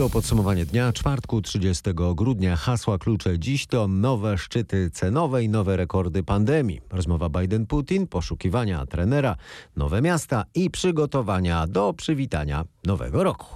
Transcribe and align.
To 0.00 0.10
podsumowanie 0.10 0.66
dnia 0.66 0.92
czwartku 0.92 1.42
30 1.42 1.82
grudnia. 2.14 2.56
Hasła 2.56 2.98
klucze 2.98 3.38
dziś 3.38 3.66
to 3.66 3.88
nowe 3.88 4.38
szczyty 4.38 4.90
cenowe 4.90 5.42
i 5.44 5.48
nowe 5.48 5.76
rekordy 5.76 6.22
pandemii. 6.22 6.80
Rozmowa 6.90 7.28
Biden-Putin, 7.28 8.06
poszukiwania 8.06 8.86
trenera, 8.86 9.36
nowe 9.76 10.02
miasta 10.02 10.44
i 10.54 10.70
przygotowania 10.70 11.66
do 11.66 11.92
przywitania 11.92 12.64
nowego 12.84 13.24
roku. 13.24 13.46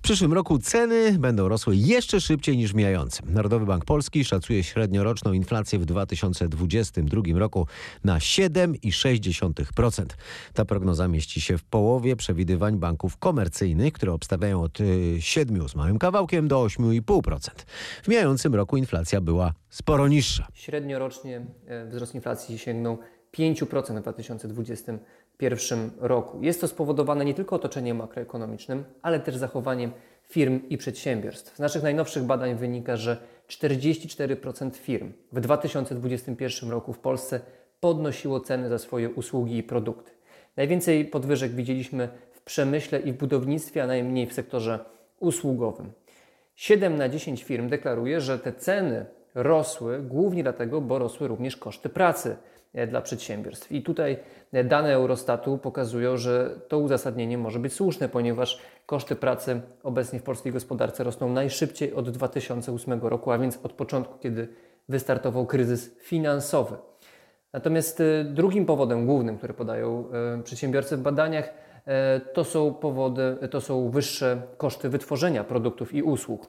W 0.00 0.02
przyszłym 0.02 0.32
roku 0.32 0.58
ceny 0.58 1.18
będą 1.18 1.48
rosły 1.48 1.76
jeszcze 1.76 2.20
szybciej 2.20 2.56
niż 2.56 2.74
mijającym. 2.74 3.34
Narodowy 3.34 3.66
Bank 3.66 3.84
Polski 3.84 4.24
szacuje 4.24 4.64
średnioroczną 4.64 5.32
inflację 5.32 5.78
w 5.78 5.84
2022 5.84 7.22
roku 7.34 7.66
na 8.04 8.18
7,6%. 8.18 10.04
Ta 10.54 10.64
prognoza 10.64 11.08
mieści 11.08 11.40
się 11.40 11.58
w 11.58 11.64
połowie 11.64 12.16
przewidywań 12.16 12.78
banków 12.78 13.16
komercyjnych, 13.16 13.92
które 13.92 14.12
obstawiają 14.12 14.62
od 14.62 14.78
7 15.18 15.68
z 15.68 15.74
małym 15.74 15.98
kawałkiem 15.98 16.48
do 16.48 16.64
8,5%. 16.64 17.50
W 18.02 18.08
mijającym 18.08 18.54
roku 18.54 18.76
inflacja 18.76 19.20
była 19.20 19.52
sporo 19.70 20.08
niższa. 20.08 20.46
Średniorocznie 20.54 21.46
e, 21.66 21.86
wzrost 21.86 22.14
inflacji 22.14 22.58
sięgnął 22.58 22.98
5% 23.38 23.98
w 23.98 24.02
2021 24.02 25.90
roku. 25.98 26.42
Jest 26.42 26.60
to 26.60 26.68
spowodowane 26.68 27.24
nie 27.24 27.34
tylko 27.34 27.56
otoczeniem 27.56 27.96
makroekonomicznym, 27.96 28.84
ale 29.02 29.20
też 29.20 29.36
zachowaniem 29.36 29.92
firm 30.22 30.60
i 30.68 30.78
przedsiębiorstw. 30.78 31.56
Z 31.56 31.58
naszych 31.58 31.82
najnowszych 31.82 32.22
badań 32.22 32.54
wynika, 32.54 32.96
że 32.96 33.16
44% 33.48 34.74
firm 34.76 35.12
w 35.32 35.40
2021 35.40 36.70
roku 36.70 36.92
w 36.92 36.98
Polsce 36.98 37.40
podnosiło 37.80 38.40
ceny 38.40 38.68
za 38.68 38.78
swoje 38.78 39.10
usługi 39.10 39.56
i 39.56 39.62
produkty. 39.62 40.10
Najwięcej 40.56 41.04
podwyżek 41.04 41.52
widzieliśmy 41.52 42.08
w 42.32 42.42
przemyśle 42.42 43.00
i 43.00 43.12
w 43.12 43.16
budownictwie, 43.16 43.82
a 43.82 43.86
najmniej 43.86 44.26
w 44.26 44.32
sektorze 44.32 44.84
usługowym. 45.20 45.92
7 46.54 46.96
na 46.96 47.08
10 47.08 47.44
firm 47.44 47.68
deklaruje, 47.68 48.20
że 48.20 48.38
te 48.38 48.52
ceny 48.52 49.06
rosły 49.34 50.02
głównie 50.02 50.42
dlatego, 50.42 50.80
bo 50.80 50.98
rosły 50.98 51.28
również 51.28 51.56
koszty 51.56 51.88
pracy 51.88 52.36
dla 52.88 53.00
przedsiębiorstw. 53.00 53.72
I 53.72 53.82
tutaj 53.82 54.18
e, 54.52 54.64
dane 54.64 54.94
Eurostatu 54.94 55.58
pokazują, 55.58 56.16
że 56.16 56.60
to 56.68 56.78
uzasadnienie 56.78 57.38
może 57.38 57.58
być 57.58 57.72
słuszne, 57.72 58.08
ponieważ 58.08 58.60
koszty 58.86 59.16
pracy 59.16 59.60
obecnie 59.82 60.18
w 60.18 60.22
polskiej 60.22 60.52
gospodarce 60.52 61.04
rosną 61.04 61.32
najszybciej 61.32 61.94
od 61.94 62.10
2008 62.10 63.00
roku, 63.00 63.30
a 63.30 63.38
więc 63.38 63.58
od 63.62 63.72
początku, 63.72 64.18
kiedy 64.18 64.48
wystartował 64.88 65.46
kryzys 65.46 65.98
finansowy. 65.98 66.76
Natomiast 67.52 68.00
e, 68.00 68.24
drugim 68.24 68.66
powodem 68.66 69.06
głównym, 69.06 69.38
który 69.38 69.54
podają 69.54 70.04
przedsiębiorcy 70.44 70.96
w 70.96 71.00
badaniach, 71.00 71.54
to 72.32 72.44
są 72.44 72.74
powody, 72.74 73.48
to 73.50 73.60
są 73.60 73.90
wyższe 73.90 74.42
koszty 74.56 74.88
wytworzenia 74.88 75.44
produktów 75.44 75.94
i 75.94 76.02
usług. 76.02 76.46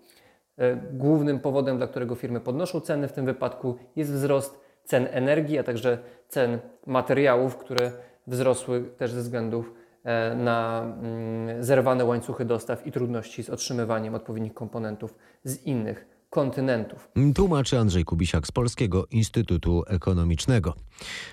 Głównym 0.93 1.39
powodem, 1.39 1.77
dla 1.77 1.87
którego 1.87 2.15
firmy 2.15 2.39
podnoszą 2.39 2.79
ceny 2.79 3.07
w 3.07 3.13
tym 3.13 3.25
wypadku 3.25 3.75
jest 3.95 4.11
wzrost 4.11 4.61
cen 4.91 5.07
energii, 5.11 5.59
a 5.59 5.63
także 5.63 5.97
cen 6.27 6.59
materiałów, 6.85 7.57
które 7.57 7.91
wzrosły 8.27 8.83
też 8.97 9.11
ze 9.11 9.21
względów 9.21 9.73
e, 10.03 10.35
na 10.35 10.81
mm, 10.81 11.63
zerwane 11.63 12.05
łańcuchy 12.05 12.45
dostaw 12.45 12.87
i 12.87 12.91
trudności 12.91 13.43
z 13.43 13.49
otrzymywaniem 13.49 14.15
odpowiednich 14.15 14.53
komponentów 14.53 15.15
z 15.43 15.63
innych 15.65 16.05
kontynentów. 16.31 17.09
Tłumaczy 17.35 17.79
Andrzej 17.79 18.05
Kubisiak 18.05 18.47
z 18.47 18.51
Polskiego 18.51 19.05
Instytutu 19.11 19.83
Ekonomicznego. 19.87 20.73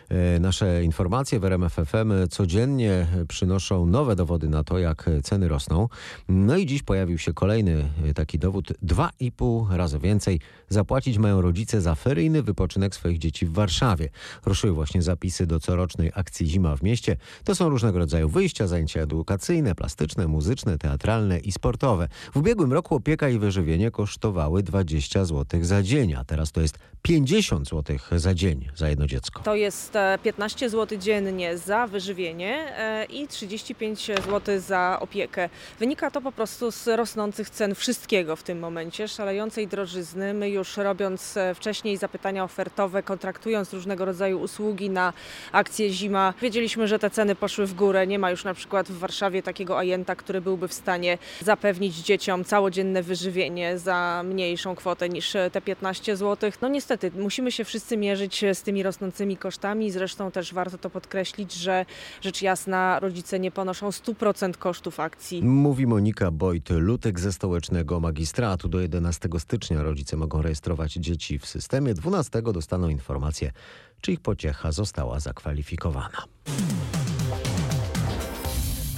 E, 0.08 0.40
nasze 0.40 0.84
informacje 0.84 1.40
w 1.40 1.44
RMFFM 1.44 2.12
codziennie 2.30 3.06
przynoszą 3.28 3.86
nowe 3.86 4.16
dowody 4.16 4.48
na 4.48 4.64
to, 4.64 4.78
jak 4.78 5.10
ceny 5.22 5.48
rosną. 5.48 5.88
No 6.28 6.56
i 6.56 6.66
dziś 6.66 6.82
pojawił 6.82 7.18
się 7.18 7.34
kolejny 7.34 7.88
taki 8.14 8.38
dowód. 8.38 8.72
Dwa 8.82 9.10
i 9.20 9.32
pół 9.32 9.66
razy 9.70 9.98
więcej 9.98 10.40
zapłacić 10.68 11.18
mają 11.18 11.40
rodzice 11.40 11.80
za 11.80 11.94
feryjny 11.94 12.42
wypoczynek 12.42 12.94
swoich 12.94 13.18
dzieci 13.18 13.46
w 13.46 13.52
Warszawie. 13.52 14.08
Ruszyły 14.46 14.72
właśnie 14.72 15.02
zapisy 15.02 15.46
do 15.46 15.60
corocznej 15.60 16.10
akcji 16.14 16.46
Zima 16.46 16.76
w 16.76 16.82
mieście. 16.82 17.16
To 17.44 17.54
są 17.54 17.68
różnego 17.68 17.98
rodzaju 17.98 18.28
wyjścia, 18.28 18.66
zajęcia 18.66 19.00
edukacyjne, 19.00 19.74
plastyczne, 19.74 20.26
muzyczne, 20.26 20.78
teatralne 20.78 21.38
i 21.38 21.52
sportowe. 21.52 22.08
W 22.32 22.36
ubiegłym 22.36 22.72
roku 22.72 22.94
opieka 22.94 23.28
i 23.28 23.38
wyżywienie 23.38 23.90
kosztowały 23.90 24.62
20 24.62 24.87
zł 25.22 25.44
za 25.62 25.82
dzień, 25.82 26.14
a 26.14 26.24
teraz 26.24 26.52
to 26.52 26.60
jest 26.60 26.78
50 27.02 27.68
zł 27.68 27.96
za 28.12 28.34
dzień 28.34 28.68
za 28.76 28.88
jedno 28.88 29.06
dziecko. 29.06 29.42
To 29.42 29.54
jest 29.54 29.92
15 30.22 30.66
e, 30.66 30.68
zł 30.68 30.98
dziennie 30.98 31.58
za 31.58 31.86
wyżywienie 31.86 32.78
e, 32.78 33.04
i 33.04 33.28
35 33.28 34.06
zł 34.06 34.60
za 34.60 34.98
opiekę. 35.00 35.48
Wynika 35.78 36.10
to 36.10 36.20
po 36.20 36.32
prostu 36.32 36.70
z 36.70 36.86
rosnących 36.86 37.50
cen 37.50 37.74
wszystkiego 37.74 38.36
w 38.36 38.42
tym 38.42 38.58
momencie, 38.58 39.08
szalejącej 39.08 39.68
drożyzny. 39.68 40.34
My 40.34 40.50
już 40.50 40.76
robiąc 40.76 41.36
e, 41.36 41.54
wcześniej 41.54 41.96
zapytania 41.96 42.44
ofertowe, 42.44 43.02
kontraktując 43.02 43.72
różnego 43.72 44.04
rodzaju 44.04 44.40
usługi 44.40 44.90
na 44.90 45.12
akcję 45.52 45.90
zima, 45.90 46.34
wiedzieliśmy, 46.42 46.88
że 46.88 46.98
te 46.98 47.10
ceny 47.10 47.34
poszły 47.34 47.66
w 47.66 47.74
górę. 47.74 48.06
Nie 48.06 48.18
ma 48.18 48.30
już 48.30 48.44
na 48.44 48.54
przykład 48.54 48.88
w 48.88 48.98
Warszawie 48.98 49.42
takiego 49.42 49.78
ajenta, 49.78 50.16
który 50.16 50.40
byłby 50.40 50.68
w 50.68 50.74
stanie 50.74 51.18
zapewnić 51.40 51.96
dzieciom 51.96 52.44
całodzienne 52.44 53.02
wyżywienie 53.02 53.78
za 53.78 54.22
mniejszą 54.24 54.74
kwotę 54.78 55.08
niż 55.08 55.36
te 55.52 55.60
15 55.60 56.16
zł. 56.16 56.50
No 56.62 56.68
niestety, 56.68 57.10
musimy 57.10 57.52
się 57.52 57.64
wszyscy 57.64 57.96
mierzyć 57.96 58.44
z 58.54 58.62
tymi 58.62 58.82
rosnącymi 58.82 59.36
kosztami. 59.36 59.90
Zresztą 59.90 60.30
też 60.30 60.54
warto 60.54 60.78
to 60.78 60.90
podkreślić, 60.90 61.54
że 61.54 61.86
rzecz 62.20 62.42
jasna 62.42 63.00
rodzice 63.00 63.40
nie 63.40 63.50
ponoszą 63.50 63.90
100% 63.90 64.56
kosztów 64.56 65.00
akcji. 65.00 65.42
Mówi 65.42 65.86
Monika 65.86 66.30
Bojt-Lutek 66.30 67.20
ze 67.20 67.32
Stołecznego 67.32 68.00
Magistratu. 68.00 68.68
Do 68.68 68.80
11 68.80 69.28
stycznia 69.38 69.82
rodzice 69.82 70.16
mogą 70.16 70.42
rejestrować 70.42 70.92
dzieci 70.92 71.38
w 71.38 71.46
systemie. 71.46 71.94
12 71.94 72.42
dostaną 72.42 72.88
informację, 72.88 73.52
czy 74.00 74.12
ich 74.12 74.20
pociecha 74.20 74.72
została 74.72 75.20
zakwalifikowana. 75.20 76.22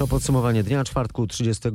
To 0.01 0.07
podsumowanie 0.07 0.63
dnia 0.63 0.85
czwartku 0.85 1.27
30 1.27 1.69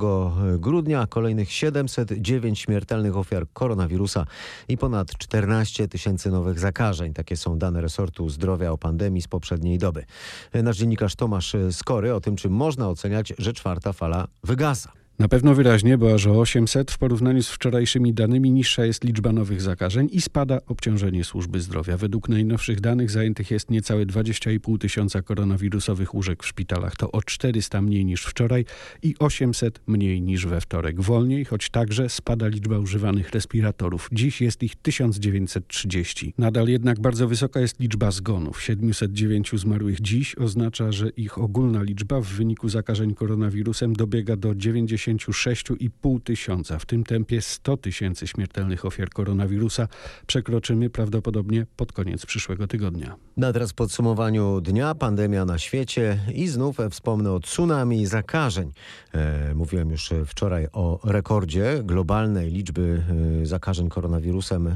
grudnia. 0.57 1.07
Kolejnych 1.07 1.51
709 1.51 2.59
śmiertelnych 2.59 3.17
ofiar 3.17 3.45
koronawirusa 3.53 4.25
i 4.67 4.77
ponad 4.77 5.17
14 5.17 5.87
tysięcy 5.87 6.31
nowych 6.31 6.59
zakażeń. 6.59 7.13
Takie 7.13 7.37
są 7.37 7.57
dane 7.57 7.81
resortu 7.81 8.29
zdrowia 8.29 8.71
o 8.71 8.77
pandemii 8.77 9.21
z 9.21 9.27
poprzedniej 9.27 9.77
doby. 9.77 10.05
Nasz 10.53 10.77
dziennikarz 10.77 11.15
Tomasz 11.15 11.55
Skory 11.71 12.13
o 12.13 12.21
tym, 12.21 12.35
czy 12.35 12.49
można 12.49 12.89
oceniać, 12.89 13.33
że 13.37 13.53
czwarta 13.53 13.93
fala 13.93 14.27
wygasa. 14.43 15.04
Na 15.19 15.27
pewno 15.27 15.55
wyraźnie, 15.55 15.97
bo 15.97 16.13
aż 16.13 16.27
o 16.27 16.39
800 16.39 16.91
w 16.91 16.97
porównaniu 16.97 17.43
z 17.43 17.49
wczorajszymi 17.49 18.13
danymi 18.13 18.51
niższa 18.51 18.85
jest 18.85 19.03
liczba 19.03 19.31
nowych 19.31 19.61
zakażeń 19.61 20.09
i 20.11 20.21
spada 20.21 20.59
obciążenie 20.67 21.23
służby 21.23 21.61
zdrowia. 21.61 21.97
Według 21.97 22.29
najnowszych 22.29 22.81
danych 22.81 23.11
zajętych 23.11 23.51
jest 23.51 23.69
niecałe 23.69 24.05
20,5 24.05 24.77
tysiąca 24.77 25.21
koronawirusowych 25.21 26.13
łóżek 26.13 26.43
w 26.43 26.47
szpitalach. 26.47 26.95
To 26.95 27.11
o 27.11 27.21
400 27.21 27.81
mniej 27.81 28.05
niż 28.05 28.23
wczoraj 28.25 28.65
i 29.03 29.15
800 29.19 29.81
mniej 29.87 30.21
niż 30.21 30.45
we 30.45 30.61
wtorek. 30.61 31.01
Wolniej, 31.01 31.45
choć 31.45 31.69
także 31.69 32.09
spada 32.09 32.47
liczba 32.47 32.79
używanych 32.79 33.29
respiratorów. 33.29 34.09
Dziś 34.11 34.41
jest 34.41 34.63
ich 34.63 34.75
1930. 34.75 36.33
Nadal 36.37 36.67
jednak 36.67 36.99
bardzo 36.99 37.27
wysoka 37.27 37.59
jest 37.59 37.79
liczba 37.79 38.11
zgonów. 38.11 38.61
709 38.61 39.51
zmarłych 39.55 40.01
dziś 40.01 40.35
oznacza, 40.37 40.91
że 40.91 41.09
ich 41.09 41.37
ogólna 41.37 41.83
liczba 41.83 42.21
w 42.21 42.27
wyniku 42.27 42.69
zakażeń 42.69 43.15
koronawirusem 43.15 43.93
dobiega 43.93 44.35
do 44.35 44.55
90 44.55 45.04
56,5 45.05 46.21
tysiąca. 46.23 46.79
W 46.79 46.85
tym 46.85 47.03
tempie 47.03 47.41
100 47.41 47.77
tysięcy 47.77 48.27
śmiertelnych 48.27 48.85
ofiar 48.85 49.09
koronawirusa 49.09 49.87
przekroczymy 50.27 50.89
prawdopodobnie 50.89 51.65
pod 51.75 51.91
koniec 51.91 52.25
przyszłego 52.25 52.67
tygodnia. 52.67 53.15
Na 53.37 53.53
teraz 53.53 53.73
podsumowaniu 53.73 54.61
dnia 54.61 54.95
pandemia 54.95 55.45
na 55.45 55.57
świecie 55.57 56.19
i 56.33 56.47
znów 56.47 56.77
wspomnę 56.91 57.31
o 57.31 57.39
tsunami 57.39 58.05
zakażeń. 58.05 58.71
E, 59.13 59.53
mówiłem 59.55 59.91
już 59.91 60.13
wczoraj 60.25 60.67
o 60.73 60.99
rekordzie 61.03 61.81
globalnej 61.83 62.51
liczby 62.51 63.03
e, 63.41 63.45
zakażeń 63.45 63.89
koronawirusem, 63.89 64.75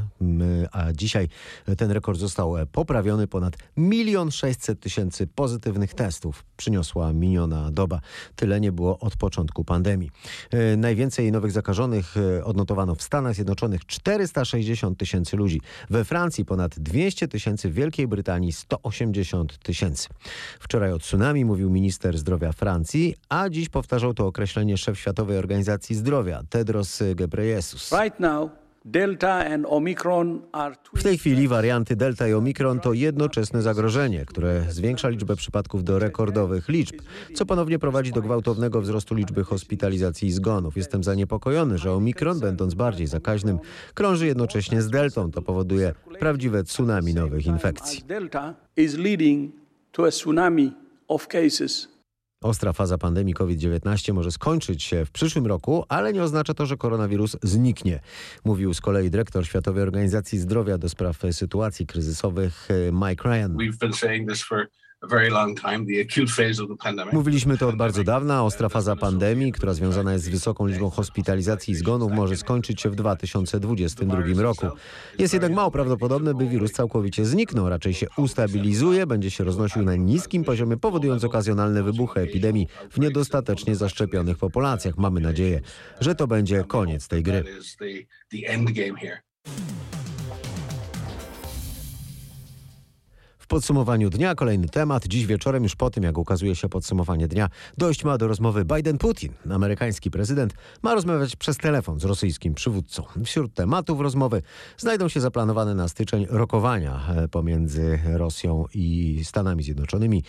a 0.71 0.93
dzisiaj 0.93 1.27
ten 1.77 1.91
rekord 1.91 2.19
został 2.19 2.55
poprawiony. 2.71 3.27
Ponad 3.27 3.57
milion 3.77 4.31
sześćset 4.31 4.79
tysięcy 4.79 5.27
pozytywnych 5.27 5.93
testów 5.93 6.43
przyniosła 6.57 7.13
miniona 7.13 7.71
doba. 7.71 8.01
Tyle 8.35 8.59
nie 8.59 8.71
było 8.71 8.99
od 8.99 9.15
początku 9.15 9.63
pandemii. 9.63 10.11
E, 10.51 10.77
najwięcej 10.77 11.31
nowych 11.31 11.51
zakażonych 11.51 12.17
e, 12.17 12.45
odnotowano 12.45 12.95
w 12.95 13.01
Stanach 13.01 13.35
Zjednoczonych 13.35 13.85
460 13.85 14.99
tysięcy 14.99 15.37
ludzi. 15.37 15.61
We 15.89 16.05
Francji 16.05 16.45
ponad 16.45 16.79
200 16.79 17.27
tysięcy, 17.27 17.69
w 17.69 17.73
Wielkiej 17.73 18.07
Brytanii 18.07 18.53
180 18.53 19.57
tysięcy. 19.57 20.07
Wczoraj 20.59 20.91
o 20.91 20.99
tsunami 20.99 21.45
mówił 21.45 21.69
minister 21.69 22.17
zdrowia 22.17 22.51
Francji, 22.51 23.15
a 23.29 23.49
dziś 23.49 23.69
powtarzał 23.69 24.13
to 24.13 24.27
określenie 24.27 24.77
szef 24.77 24.99
Światowej 24.99 25.37
Organizacji 25.37 25.95
Zdrowia 25.95 26.43
Tedros 26.49 27.03
Ghebreyesus. 27.15 27.91
Right 27.91 28.19
now 28.19 28.58
W 30.95 31.03
tej 31.03 31.17
chwili 31.17 31.47
warianty 31.47 31.95
Delta 31.95 32.27
i 32.27 32.33
Omikron 32.33 32.79
to 32.79 32.93
jednoczesne 32.93 33.61
zagrożenie, 33.61 34.25
które 34.25 34.65
zwiększa 34.69 35.09
liczbę 35.09 35.35
przypadków 35.35 35.83
do 35.83 35.99
rekordowych 35.99 36.69
liczb, 36.69 36.95
co 37.33 37.45
ponownie 37.45 37.79
prowadzi 37.79 38.11
do 38.11 38.21
gwałtownego 38.21 38.81
wzrostu 38.81 39.15
liczby 39.15 39.43
hospitalizacji 39.43 40.27
i 40.27 40.31
zgonów. 40.31 40.77
Jestem 40.77 41.03
zaniepokojony, 41.03 41.77
że 41.77 41.93
Omikron, 41.93 42.39
będąc 42.39 42.73
bardziej 42.73 43.07
zakaźnym, 43.07 43.59
krąży 43.93 44.27
jednocześnie 44.27 44.81
z 44.81 44.89
Deltą. 44.89 45.31
To 45.31 45.41
powoduje 45.41 45.93
prawdziwe 46.19 46.63
tsunami 46.63 47.13
nowych 47.13 47.45
infekcji. 47.45 48.03
Delta 48.03 48.55
is 48.77 48.97
leading 48.97 49.51
to 49.91 50.05
a 50.05 50.11
tsunami 50.11 50.73
of 51.07 51.27
cases. 51.27 51.98
Ostra 52.43 52.73
faza 52.73 52.97
pandemii 52.97 53.33
COVID-19 53.33 54.13
może 54.13 54.31
skończyć 54.31 54.83
się 54.83 55.05
w 55.05 55.11
przyszłym 55.11 55.47
roku, 55.47 55.85
ale 55.89 56.13
nie 56.13 56.23
oznacza 56.23 56.53
to, 56.53 56.65
że 56.65 56.77
koronawirus 56.77 57.37
zniknie. 57.43 57.99
Mówił 58.45 58.73
z 58.73 58.81
kolei 58.81 59.09
dyrektor 59.09 59.45
Światowej 59.45 59.83
Organizacji 59.83 60.39
Zdrowia 60.39 60.77
do 60.77 60.89
spraw 60.89 61.17
sytuacji 61.31 61.87
kryzysowych 61.87 62.67
e, 62.71 62.91
Mike 62.91 63.29
Ryan. 63.29 63.57
We've 63.57 63.77
been 63.79 63.93
saying 63.93 64.29
this 64.29 64.43
for 64.43 64.67
Mówiliśmy 67.13 67.57
to 67.57 67.67
od 67.67 67.75
bardzo 67.75 68.03
dawna. 68.03 68.43
Ostra 68.43 68.69
faza 68.69 68.95
pandemii, 68.95 69.51
która 69.51 69.73
związana 69.73 70.13
jest 70.13 70.25
z 70.25 70.29
wysoką 70.29 70.67
liczbą 70.67 70.89
hospitalizacji 70.89 71.71
i 71.71 71.75
zgonów, 71.75 72.11
może 72.11 72.37
skończyć 72.37 72.81
się 72.81 72.89
w 72.89 72.95
2022 72.95 74.41
roku. 74.41 74.65
Jest 75.19 75.33
jednak 75.33 75.51
mało 75.51 75.71
prawdopodobne, 75.71 76.33
by 76.33 76.47
wirus 76.47 76.71
całkowicie 76.71 77.25
zniknął. 77.25 77.69
Raczej 77.69 77.93
się 77.93 78.07
ustabilizuje, 78.17 79.07
będzie 79.07 79.31
się 79.31 79.43
roznosił 79.43 79.81
na 79.81 79.95
niskim 79.95 80.43
poziomie, 80.43 80.77
powodując 80.77 81.23
okazjonalne 81.23 81.83
wybuchy 81.83 82.19
epidemii 82.21 82.67
w 82.91 82.99
niedostatecznie 82.99 83.75
zaszczepionych 83.75 84.37
populacjach. 84.37 84.97
Mamy 84.97 85.21
nadzieję, 85.21 85.61
że 86.01 86.15
to 86.15 86.27
będzie 86.27 86.63
koniec 86.67 87.07
tej 87.07 87.23
gry. 87.23 87.43
Podsumowaniu 93.49 94.09
dnia 94.09 94.35
kolejny 94.35 94.69
temat. 94.69 95.07
Dziś 95.07 95.25
wieczorem, 95.25 95.63
już 95.63 95.75
po 95.75 95.89
tym 95.89 96.03
jak 96.03 96.17
ukazuje 96.17 96.55
się 96.55 96.69
podsumowanie 96.69 97.27
dnia, 97.27 97.49
dojść 97.77 98.03
ma 98.03 98.17
do 98.17 98.27
rozmowy 98.27 98.65
Biden-Putin. 98.65 99.29
Amerykański 99.51 100.11
prezydent 100.11 100.53
ma 100.83 100.93
rozmawiać 100.93 101.35
przez 101.35 101.57
telefon 101.57 101.99
z 101.99 102.05
rosyjskim 102.05 102.53
przywódcą. 102.53 103.03
Wśród 103.25 103.53
tematów 103.53 104.01
rozmowy 104.01 104.41
znajdą 104.77 105.07
się 105.07 105.19
zaplanowane 105.19 105.75
na 105.75 105.87
styczeń 105.87 106.27
rokowania 106.29 107.01
e, 107.15 107.27
pomiędzy 107.27 107.99
Rosją 108.05 108.65
i 108.73 109.21
Stanami 109.23 109.63
Zjednoczonymi 109.63 110.23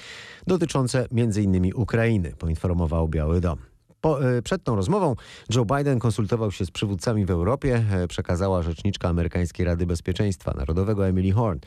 dotyczące 0.46 1.08
m.in. 1.12 1.72
Ukrainy, 1.74 2.32
poinformował 2.38 3.08
Biały 3.08 3.40
Dom. 3.40 3.69
Po, 4.00 4.36
e, 4.36 4.42
przed 4.42 4.64
tą 4.64 4.76
rozmową 4.76 5.16
Joe 5.54 5.64
Biden 5.64 5.98
konsultował 5.98 6.52
się 6.52 6.64
z 6.66 6.70
przywódcami 6.70 7.26
w 7.26 7.30
Europie, 7.30 7.84
e, 7.90 8.08
przekazała 8.08 8.62
rzeczniczka 8.62 9.08
amerykańskiej 9.08 9.66
Rady 9.66 9.86
Bezpieczeństwa 9.86 10.54
Narodowego 10.56 11.08
Emily 11.08 11.32
Horn. 11.32 11.58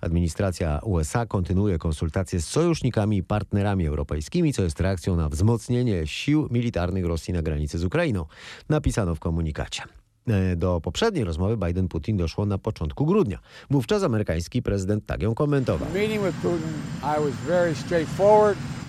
Administracja 0.00 0.80
USA 0.82 1.26
kontynuuje 1.26 1.78
konsultacje 1.78 2.40
z 2.40 2.46
sojusznikami 2.46 3.16
i 3.16 3.22
partnerami 3.22 3.86
europejskimi, 3.86 4.52
co 4.52 4.62
jest 4.62 4.80
reakcją 4.80 5.16
na 5.16 5.28
wzmocnienie 5.28 6.06
sił 6.06 6.48
militarnych 6.50 7.04
Rosji 7.04 7.34
na 7.34 7.42
granicy 7.42 7.78
z 7.78 7.84
Ukrainą, 7.84 8.26
napisano 8.68 9.14
w 9.14 9.20
komunikacie. 9.20 9.97
E, 10.30 10.56
Do 10.56 10.80
poprzedniej 10.80 11.24
rozmowy 11.24 11.56
Biden-Putin 11.56 12.16
doszło 12.16 12.46
na 12.46 12.58
początku 12.58 13.06
grudnia. 13.06 13.38
Wówczas 13.70 14.02
amerykański 14.02 14.62
prezydent 14.62 15.06
tak 15.06 15.22
ją 15.22 15.34
komentował. 15.34 15.88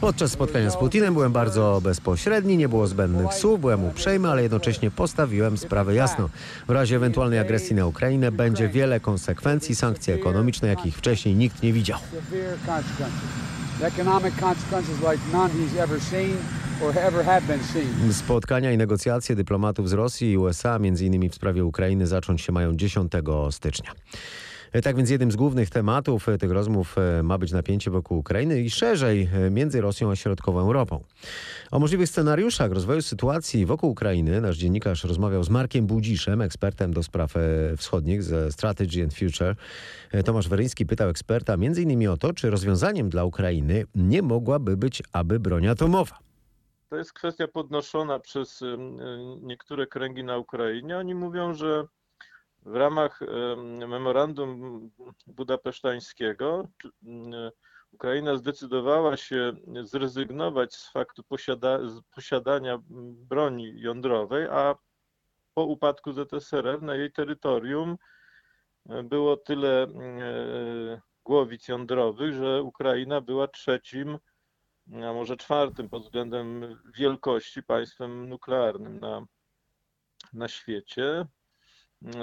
Podczas 0.01 0.31
spotkania 0.31 0.69
z 0.69 0.77
Putinem 0.77 1.13
byłem 1.13 1.31
bardzo 1.31 1.81
bezpośredni, 1.83 2.57
nie 2.57 2.69
było 2.69 2.87
zbędnych 2.87 3.33
słów, 3.33 3.59
byłem 3.61 3.83
uprzejmy, 3.83 4.29
ale 4.29 4.41
jednocześnie 4.43 4.91
postawiłem 4.91 5.57
sprawę 5.57 5.95
jasno. 5.95 6.29
W 6.67 6.69
razie 6.71 6.95
ewentualnej 6.95 7.39
agresji 7.39 7.75
na 7.75 7.85
Ukrainę 7.85 8.31
będzie 8.31 8.69
wiele 8.69 8.99
konsekwencji, 8.99 9.75
sankcje 9.75 10.13
ekonomiczne, 10.15 10.67
jakich 10.67 10.97
wcześniej 10.97 11.35
nikt 11.35 11.63
nie 11.63 11.73
widział. 11.73 11.99
Spotkania 18.11 18.71
i 18.71 18.77
negocjacje 18.77 19.35
dyplomatów 19.35 19.89
z 19.89 19.93
Rosji 19.93 20.31
i 20.31 20.37
USA, 20.37 20.75
m.in. 20.75 21.29
w 21.29 21.35
sprawie 21.35 21.65
Ukrainy, 21.65 22.07
zacząć 22.07 22.41
się 22.41 22.51
mają 22.51 22.75
10 22.75 23.11
stycznia. 23.51 23.91
E, 24.71 24.81
Tak 24.81 24.95
więc 24.95 25.09
jednym 25.09 25.31
z 25.31 25.35
głównych 25.35 25.69
tematów 25.69 26.29
e, 26.29 26.37
tych 26.37 26.51
rozmów 26.51 26.95
e, 26.97 27.23
ma 27.23 27.37
być 27.37 27.51
napięcie 27.51 27.91
wokół 27.91 28.17
Ukrainy 28.17 28.61
i 28.61 28.69
szerzej 28.69 29.29
między 29.51 29.81
Rosją 29.81 30.11
a 30.11 30.15
Środkową 30.15 30.59
Europą. 30.59 31.03
O 31.71 31.79
możliwych 31.79 32.09
scenariuszach 32.09 32.71
rozwoju 32.71 33.01
sytuacji 33.01 33.65
wokół 33.65 33.89
Ukrainy 33.89 34.41
nasz 34.41 34.57
dziennikarz 34.57 35.03
rozmawiał 35.03 35.43
z 35.43 35.49
Markiem 35.49 35.87
Budziszem, 35.87 36.41
ekspertem 36.41 36.93
do 36.93 37.03
spraw 37.03 37.33
wschodnich 37.77 38.23
ze 38.23 38.51
Strategy 38.51 39.03
and 39.03 39.13
Future. 39.13 39.55
Tomasz 40.25 40.49
Weryński 40.49 40.85
pytał 40.85 41.09
eksperta 41.09 41.53
m.in. 41.53 42.07
o 42.09 42.17
to, 42.17 42.33
czy 42.33 42.49
rozwiązaniem 42.49 43.09
dla 43.09 43.23
Ukrainy 43.23 43.83
nie 43.95 44.21
mogłaby 44.21 44.77
być 44.77 45.03
aby 45.13 45.39
broń 45.39 45.67
atomowa. 45.67 46.28
To 46.89 46.97
jest 46.97 47.13
kwestia 47.13 47.47
podnoszona 47.47 48.19
przez 48.19 48.61
e, 48.61 48.77
niektóre 49.41 49.87
kręgi 49.87 50.23
na 50.23 50.37
Ukrainie. 50.37 50.97
Oni 50.97 51.15
mówią, 51.15 51.53
że 51.53 51.87
w 52.65 52.75
ramach 52.75 53.21
em, 53.21 53.87
memorandum 53.89 54.89
budapesztańskiego 55.27 56.67
e, 56.83 57.51
Ukraina 57.93 58.35
zdecydowała 58.35 59.17
się 59.17 59.53
zrezygnować 59.83 60.75
z 60.75 60.91
faktu 60.91 61.23
posiada, 61.23 61.87
z 61.87 62.01
posiadania 62.15 62.79
broni 63.29 63.81
jądrowej, 63.81 64.47
a 64.47 64.75
po 65.53 65.63
upadku 65.63 66.11
ZSRR 66.13 66.81
na 66.81 66.95
jej 66.95 67.11
terytorium 67.11 67.97
e, 68.89 69.03
było 69.03 69.37
tyle 69.37 69.87
głowic 71.23 71.67
jądrowych, 71.67 72.33
że 72.33 72.63
Ukraina 72.63 73.21
była 73.21 73.47
trzecim 73.47 74.17
a 74.93 75.13
może 75.13 75.37
czwartym 75.37 75.89
pod 75.89 76.03
względem 76.03 76.79
wielkości 76.95 77.63
państwem 77.63 78.29
nuklearnym 78.29 78.99
na, 78.99 79.25
na 80.33 80.47
świecie. 80.47 81.25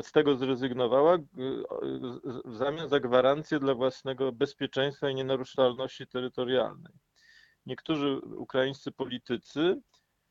Z 0.03 0.13
tego 0.13 0.37
zrezygnowała 0.37 1.19
z- 2.03 2.47
w 2.47 2.57
zamian 2.57 2.89
za 2.89 3.01
gwarancję 3.01 3.59
dla 3.59 3.75
własnego 3.75 4.33
bezpieczeństwa 4.33 5.11
i 5.11 5.15
nienaruszalności 5.15 6.07
terytorialnej. 6.07 6.93
Niektórzy 7.67 8.19
ukraińscy 8.19 8.93
politycy 8.93 9.81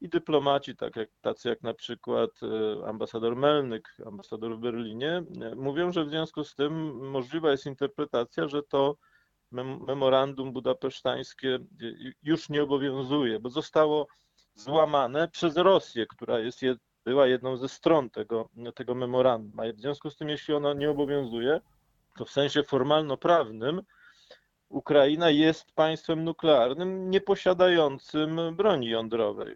i 0.01 0.09
dyplomaci, 0.09 0.75
tak 0.75 0.95
jak, 0.95 1.09
tacy 1.21 1.49
jak 1.49 1.61
na 1.61 1.73
przykład 1.73 2.31
e, 2.43 2.87
ambasador 2.87 3.35
Melnyk, 3.35 3.95
ambasador 4.05 4.57
w 4.57 4.59
Berlinie, 4.59 5.23
e, 5.41 5.55
mówią, 5.55 5.91
że 5.91 6.05
w 6.05 6.09
związku 6.09 6.43
z 6.43 6.55
tym 6.55 6.95
możliwa 7.09 7.51
jest 7.51 7.65
interpretacja, 7.65 8.47
że 8.47 8.63
to 8.63 8.97
memorandum 9.63 10.53
budapesztańskie 10.53 11.59
y, 11.81 12.13
już 12.23 12.49
nie 12.49 12.63
obowiązuje, 12.63 13.39
bo 13.39 13.49
zostało 13.49 14.07
złamane 14.53 15.27
przez 15.27 15.57
Rosję, 15.57 16.05
która 16.07 16.39
jest 16.39 16.61
była 17.05 17.27
jedną 17.27 17.57
ze 17.57 17.69
stron 17.69 18.09
tego, 18.09 18.49
tego 18.75 18.95
memorandum. 18.95 19.73
W 19.73 19.81
związku 19.81 20.09
z 20.09 20.17
tym, 20.17 20.29
jeśli 20.29 20.53
ono 20.53 20.73
nie 20.73 20.89
obowiązuje, 20.89 21.61
to 22.17 22.25
w 22.25 22.29
sensie 22.29 22.63
formalno-prawnym 22.63 23.81
Ukraina 24.69 25.29
jest 25.29 25.71
państwem 25.71 26.23
nuklearnym 26.23 27.09
nieposiadającym 27.09 28.55
broni 28.55 28.89
jądrowej. 28.89 29.55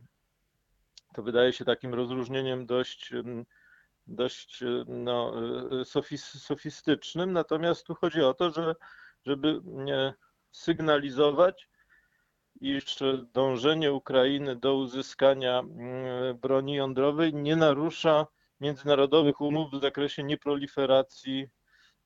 To 1.13 1.23
wydaje 1.23 1.53
się 1.53 1.65
takim 1.65 1.93
rozróżnieniem 1.93 2.65
dość, 2.65 3.13
dość 4.07 4.63
y, 4.63 4.83
no, 4.87 5.33
y, 5.81 5.85
sofis, 5.85 6.25
sofistycznym, 6.25 7.33
natomiast 7.33 7.85
tu 7.85 7.95
chodzi 7.95 8.21
o 8.21 8.33
to, 8.33 8.51
że 8.51 8.75
żeby 9.25 9.61
sygnalizować, 10.51 11.69
iż 12.61 12.97
dążenie 13.33 13.93
Ukrainy 13.93 14.55
do 14.55 14.75
uzyskania 14.75 15.59
mm, 15.59 16.37
broni 16.37 16.75
jądrowej 16.75 17.33
nie 17.33 17.55
narusza 17.55 18.27
międzynarodowych 18.59 19.41
umów 19.41 19.71
w 19.71 19.81
zakresie 19.81 20.23
nieproliferacji 20.23 21.47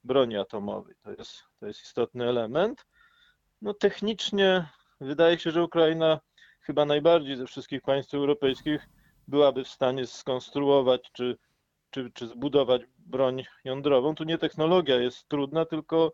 broni 0.04 0.38
atomowej. 0.38 0.96
To 1.04 1.12
jest, 1.12 1.44
to 1.60 1.68
jest 1.68 1.82
istotny 1.82 2.30
element. 2.30 2.86
No 3.62 3.74
technicznie 3.74 4.70
wydaje 5.02 5.40
się, 5.40 5.52
że 5.52 5.64
Ukraina 5.64 6.20
chyba 6.60 6.86
najbardziej 6.86 7.38
ze 7.38 7.46
wszystkich 7.46 7.82
państw 7.82 8.14
europejskich 8.14 8.90
byłaby 9.28 9.64
w 9.64 9.68
stanie 9.68 10.08
skonstruować 10.08 11.12
czy, 11.12 11.38
czy, 11.90 12.12
czy 12.14 12.28
zbudować 12.28 12.82
broń 12.98 13.44
jądrową. 13.64 14.16
Tu 14.16 14.24
nie 14.24 14.38
technologia 14.38 14.96
jest 14.96 15.28
trudna, 15.28 15.66
tylko 15.66 16.12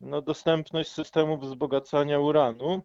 no, 0.00 0.22
dostępność 0.22 0.92
systemów 0.92 1.40
wzbogacania 1.40 2.18
uranu, 2.18 2.82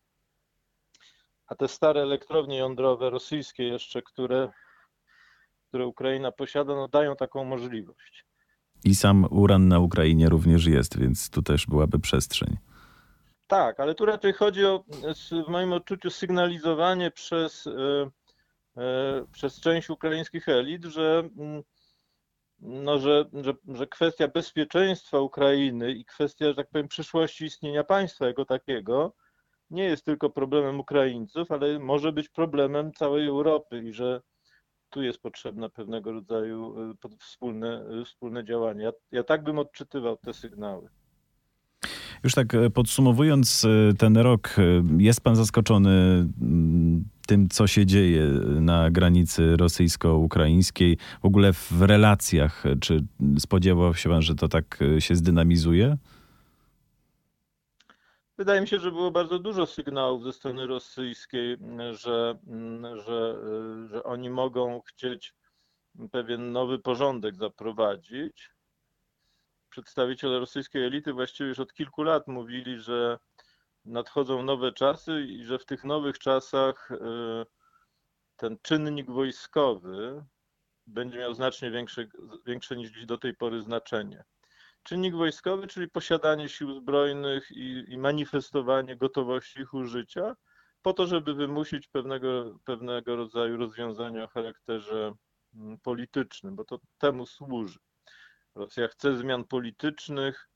a 1.47 1.55
te 1.55 1.67
stare 1.67 2.01
elektrownie 2.01 2.57
jądrowe 2.57 3.09
rosyjskie 3.09 3.63
jeszcze, 3.63 4.01
które, 4.01 4.51
które 5.67 5.87
Ukraina 5.87 6.31
posiada, 6.31 6.75
no, 6.75 6.87
dają 6.87 7.15
taką 7.15 7.43
możliwość. 7.43 8.25
I 8.83 8.95
sam 8.95 9.27
uran 9.31 9.67
na 9.67 9.79
Ukrainie 9.79 10.29
również 10.29 10.65
jest, 10.65 10.99
więc 10.99 11.29
tu 11.29 11.41
też 11.41 11.67
byłaby 11.67 11.99
przestrzeń. 11.99 12.57
Tak, 13.47 13.79
ale 13.79 13.95
tu 13.95 14.05
raczej 14.05 14.33
chodzi 14.33 14.65
o, 14.65 14.83
w 15.47 15.49
moim 15.49 15.73
odczuciu, 15.73 16.09
sygnalizowanie 16.09 17.11
przez, 17.11 17.67
e, 17.67 18.09
e, 18.77 19.25
przez 19.31 19.59
część 19.59 19.89
ukraińskich 19.89 20.49
elit, 20.49 20.85
że 20.85 21.29
mm, 21.37 21.63
no, 22.61 22.99
że, 22.99 23.25
że, 23.33 23.53
że 23.67 23.87
kwestia 23.87 24.27
bezpieczeństwa 24.27 25.19
Ukrainy 25.19 25.91
i 25.91 26.05
kwestia, 26.05 26.45
że 26.45 26.55
tak 26.55 26.69
powiem, 26.69 26.87
przyszłości 26.87 27.45
istnienia 27.45 27.83
państwa 27.83 28.27
jako 28.27 28.45
takiego 28.45 29.13
nie 29.69 29.83
jest 29.83 30.05
tylko 30.05 30.29
problemem 30.29 30.79
Ukraińców, 30.79 31.51
ale 31.51 31.79
może 31.79 32.11
być 32.11 32.29
problemem 32.29 32.91
całej 32.93 33.27
Europy 33.27 33.83
i 33.83 33.93
że 33.93 34.21
tu 34.89 35.03
jest 35.03 35.19
potrzebne 35.21 35.69
pewnego 35.69 36.11
rodzaju 36.11 36.91
y, 36.91 37.17
wspólne, 37.19 37.85
y, 38.01 38.05
wspólne 38.05 38.45
działanie. 38.45 38.83
Ja, 38.83 38.91
ja 39.11 39.23
tak 39.23 39.43
bym 39.43 39.59
odczytywał 39.59 40.17
te 40.17 40.33
sygnały. 40.33 40.89
Już 42.23 42.33
tak 42.33 42.53
e, 42.53 42.69
podsumowując 42.69 43.67
ten 43.97 44.17
rok, 44.17 44.55
jest 44.97 45.21
pan 45.21 45.35
zaskoczony 45.35 45.89
mm, 46.41 47.05
tym, 47.31 47.49
co 47.49 47.67
się 47.67 47.85
dzieje 47.85 48.27
na 48.59 48.91
granicy 48.91 49.57
rosyjsko-ukraińskiej, 49.57 50.97
w 51.21 51.25
ogóle 51.25 51.53
w 51.53 51.81
relacjach? 51.81 52.63
Czy 52.81 53.03
spodziewał 53.39 53.95
się 53.95 54.09
pan, 54.09 54.21
że 54.21 54.35
to 54.35 54.47
tak 54.47 54.79
się 54.99 55.15
zdynamizuje? 55.15 55.97
Wydaje 58.37 58.61
mi 58.61 58.67
się, 58.67 58.79
że 58.79 58.91
było 58.91 59.11
bardzo 59.11 59.39
dużo 59.39 59.65
sygnałów 59.65 60.23
ze 60.23 60.33
strony 60.33 60.67
rosyjskiej, 60.67 61.57
że, 61.91 62.39
że, 63.05 63.35
że 63.89 64.03
oni 64.03 64.29
mogą 64.29 64.81
chcieć 64.81 65.33
pewien 66.11 66.51
nowy 66.51 66.79
porządek 66.79 67.35
zaprowadzić. 67.35 68.51
Przedstawiciele 69.69 70.39
rosyjskiej 70.39 70.85
elity 70.85 71.13
właściwie 71.13 71.49
już 71.49 71.59
od 71.59 71.73
kilku 71.73 72.03
lat 72.03 72.27
mówili, 72.27 72.79
że 72.79 73.19
nadchodzą 73.85 74.43
nowe 74.43 74.71
czasy 74.71 75.21
i 75.21 75.45
że 75.45 75.59
w 75.59 75.65
tych 75.65 75.83
nowych 75.83 76.19
czasach 76.19 76.91
y, 76.91 76.97
ten 78.35 78.57
czynnik 78.61 79.11
wojskowy 79.11 80.25
będzie 80.87 81.19
miał 81.19 81.33
znacznie 81.33 81.71
większe, 81.71 82.07
większe 82.45 82.75
niż 82.75 83.05
do 83.05 83.17
tej 83.17 83.35
pory 83.35 83.61
znaczenie. 83.61 84.23
Czynnik 84.83 85.15
wojskowy, 85.15 85.67
czyli 85.67 85.89
posiadanie 85.89 86.49
sił 86.49 86.73
zbrojnych 86.73 87.51
i, 87.51 87.83
i 87.87 87.97
manifestowanie 87.97 88.95
gotowości 88.97 89.59
ich 89.59 89.73
użycia, 89.73 90.35
po 90.81 90.93
to, 90.93 91.07
żeby 91.07 91.33
wymusić 91.33 91.87
pewnego, 91.87 92.59
pewnego 92.65 93.15
rodzaju 93.15 93.57
rozwiązania 93.57 94.23
o 94.23 94.27
charakterze 94.27 95.13
mm, 95.55 95.79
politycznym, 95.79 96.55
bo 96.55 96.65
to 96.65 96.79
temu 96.97 97.25
służy. 97.25 97.79
Rosja 98.55 98.87
chce 98.87 99.17
zmian 99.17 99.43
politycznych, 99.43 100.49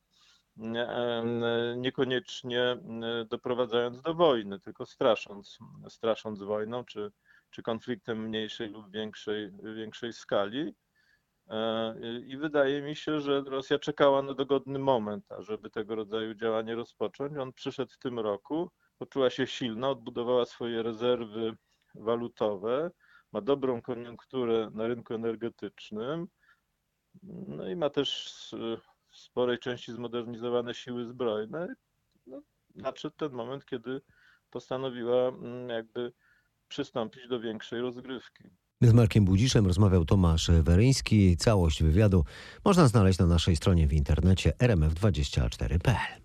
niekoniecznie 1.78 2.78
doprowadzając 3.30 4.02
do 4.02 4.14
wojny, 4.14 4.60
tylko 4.60 4.86
strasząc, 4.86 5.60
strasząc 5.90 6.44
wojną 6.44 6.86
czy, 6.86 7.12
czy 7.50 7.64
konfliktem 7.64 8.28
mniejszej 8.28 8.70
lub 8.70 8.92
większej, 8.92 9.52
większej 9.76 10.14
skali. 10.14 10.76
E, 11.48 11.96
I 12.28 12.38
wydaje 12.38 12.82
mi 12.82 12.96
się, 12.96 13.20
że 13.20 13.42
Rosja 13.42 13.80
czekała 13.80 14.22
na 14.22 14.34
dogodny 14.34 14.80
moment, 14.80 15.32
ażeby 15.32 15.70
tego 15.70 15.96
rodzaju 15.96 16.34
działanie 16.34 16.76
rozpocząć. 16.76 17.38
On 17.38 17.54
przyszedł 17.54 17.92
w 17.92 18.00
tym 18.00 18.20
roku, 18.20 18.72
poczuła 18.98 19.30
się 19.30 19.48
silna, 19.48 19.90
odbudowała 19.90 20.46
swoje 20.46 20.84
rezerwy 20.84 21.56
walutowe, 21.96 22.92
ma 23.32 23.42
dobrą 23.42 23.82
koniunkturę 23.82 24.70
na 24.74 24.88
rynku 24.88 25.14
energetycznym, 25.14 26.28
no 27.48 27.70
i 27.70 27.76
ma 27.76 27.90
też 27.90 28.30
w 29.16 29.20
sporej 29.20 29.60
części 29.60 29.92
zmodernizowane 29.92 30.74
siły 30.74 31.06
zbrojne. 31.06 31.68
No, 32.28 32.42
nadszedł 32.76 33.16
ten 33.16 33.32
moment, 33.32 33.66
kiedy 33.66 34.02
postanowiła 34.50 35.28
mm, 35.28 35.70
jakby 35.70 36.14
przystąpić 36.68 37.28
do 37.28 37.40
większej 37.40 37.82
rozgrywki. 37.82 38.44
Z 38.82 38.94
Markiem 38.94 39.26
Budziszem 39.26 39.66
rozmawiał 39.68 40.06
Tomasz 40.06 40.52
Weryński. 40.52 41.38
Całość 41.38 41.84
wywiadu 41.84 42.24
można 42.66 42.88
znaleźć 42.88 43.20
na 43.20 43.26
naszej 43.26 43.56
stronie 43.56 43.88
w 43.88 43.94
internecie 43.94 44.52
rmf24.pl. 44.60 46.25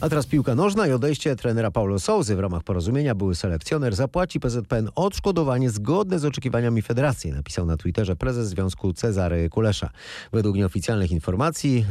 A 0.00 0.08
teraz 0.08 0.26
piłka 0.26 0.54
nożna 0.54 0.86
i 0.86 0.92
odejście 0.92 1.36
trenera 1.36 1.70
Paulo 1.70 1.98
Souzy 1.98 2.36
w 2.36 2.40
ramach 2.40 2.62
porozumienia 2.62 3.14
były 3.14 3.34
selekcjoner 3.34 3.94
zapłaci 3.94 4.40
PZPN 4.40 4.88
odszkodowanie 4.94 5.70
zgodne 5.70 6.18
z 6.18 6.24
oczekiwaniami 6.24 6.82
federacji, 6.82 7.32
napisał 7.32 7.66
na 7.66 7.76
Twitterze 7.76 8.16
prezes 8.16 8.48
Związku 8.48 8.92
Cezary 8.92 9.48
Kulesza. 9.50 9.90
Według 10.32 10.56
nieoficjalnych 10.56 11.10
informacji 11.10 11.84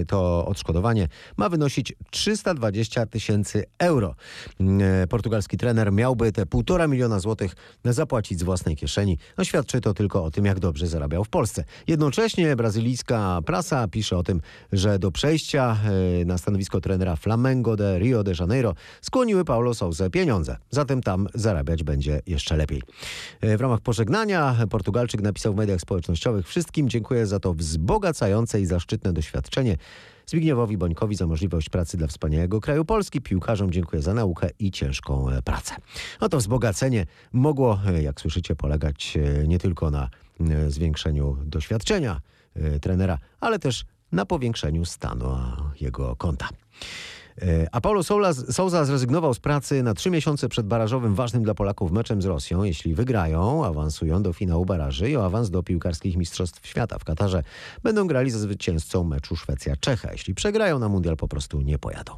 e, 0.00 0.04
to 0.04 0.46
odszkodowanie 0.46 1.08
ma 1.36 1.48
wynosić 1.48 1.92
320 2.10 3.06
tysięcy 3.06 3.64
euro. 3.78 4.14
E, 4.60 5.06
portugalski 5.06 5.56
trener 5.56 5.92
miałby 5.92 6.32
te 6.32 6.46
półtora 6.46 6.86
miliona 6.86 7.18
złotych 7.18 7.54
zapłacić 7.84 8.40
z 8.40 8.42
własnej 8.42 8.76
kieszeni. 8.76 9.18
No, 9.38 9.44
świadczy 9.44 9.80
to 9.80 9.94
tylko 9.94 10.24
o 10.24 10.30
tym, 10.30 10.44
jak 10.44 10.60
dobrze 10.60 10.86
zarabiał 10.86 11.24
w 11.24 11.28
Polsce. 11.28 11.64
Jednocześnie 11.86 12.56
brazylijska 12.56 13.40
prasa 13.46 13.88
pisze 13.88 14.16
o 14.16 14.22
tym, 14.22 14.40
że 14.72 14.98
do 14.98 15.10
przejścia 15.10 15.76
e, 16.20 16.24
na 16.24 16.38
stanowisko 16.38 16.80
trenera 16.80 17.16
Flam 17.16 17.41
Flamengo 17.42 17.76
de 17.76 17.98
Rio 17.98 18.22
de 18.22 18.32
Janeiro 18.40 18.74
skłoniły 19.00 19.44
Paulo 19.44 19.74
Sousa 19.74 20.10
pieniądze. 20.10 20.56
Zatem 20.70 21.02
tam 21.02 21.28
zarabiać 21.34 21.82
będzie 21.82 22.20
jeszcze 22.26 22.56
lepiej. 22.56 22.82
E, 23.40 23.56
w 23.56 23.60
ramach 23.60 23.80
pożegnania 23.80 24.56
Portugalczyk 24.70 25.22
napisał 25.22 25.52
w 25.52 25.56
mediach 25.56 25.80
społecznościowych 25.80 26.48
wszystkim 26.48 26.88
dziękuję 26.88 27.26
za 27.26 27.40
to 27.40 27.54
wzbogacające 27.54 28.60
i 28.60 28.66
zaszczytne 28.66 29.12
doświadczenie. 29.12 29.76
Zbigniewowi 30.26 30.76
Bońkowi 30.76 31.14
za 31.16 31.26
możliwość 31.26 31.68
pracy 31.68 31.96
dla 31.96 32.06
wspaniałego 32.06 32.60
kraju 32.60 32.84
Polski. 32.84 33.20
Piłkarzom 33.20 33.72
dziękuję 33.72 34.02
za 34.02 34.14
naukę 34.14 34.48
i 34.58 34.70
ciężką 34.70 35.30
e, 35.30 35.42
pracę. 35.42 35.74
No 36.20 36.28
to 36.28 36.38
wzbogacenie 36.38 37.06
mogło, 37.32 37.80
e, 37.86 38.02
jak 38.02 38.20
słyszycie, 38.20 38.56
polegać 38.56 39.18
nie 39.46 39.58
tylko 39.58 39.90
na 39.90 40.08
zwiększeniu 40.68 41.36
doświadczenia 41.44 42.20
trenera, 42.80 43.18
ale 43.40 43.58
też 43.58 43.84
na 44.12 44.26
powiększeniu 44.26 44.84
stanu 44.84 45.36
jego 45.80 46.16
konta. 46.16 46.48
E, 47.42 47.66
a 47.72 47.80
Paulo 47.80 48.02
Souza 48.50 48.84
zrezygnował 48.84 49.34
z 49.34 49.38
pracy 49.38 49.82
na 49.82 49.94
trzy 49.94 50.10
miesiące 50.10 50.48
przed 50.48 50.66
barażowym 50.66 51.14
ważnym 51.14 51.42
dla 51.42 51.54
Polaków 51.54 51.92
meczem 51.92 52.22
z 52.22 52.24
Rosją. 52.24 52.62
Jeśli 52.62 52.94
wygrają, 52.94 53.64
awansują 53.64 54.22
do 54.22 54.32
finału 54.32 54.64
baraży 54.64 55.10
i 55.10 55.16
o 55.16 55.24
awans 55.24 55.50
do 55.50 55.62
piłkarskich 55.62 56.16
mistrzostw 56.16 56.66
świata 56.66 56.98
w 56.98 57.04
Katarze. 57.04 57.42
Będą 57.82 58.06
grali 58.06 58.30
ze 58.30 58.38
zwycięzcą 58.38 59.04
meczu 59.04 59.36
Szwecja-Czecha. 59.36 60.12
Jeśli 60.12 60.34
przegrają 60.34 60.78
na 60.78 60.88
mundial 60.88 61.16
po 61.16 61.28
prostu 61.28 61.60
nie 61.60 61.78
pojadą. 61.78 62.12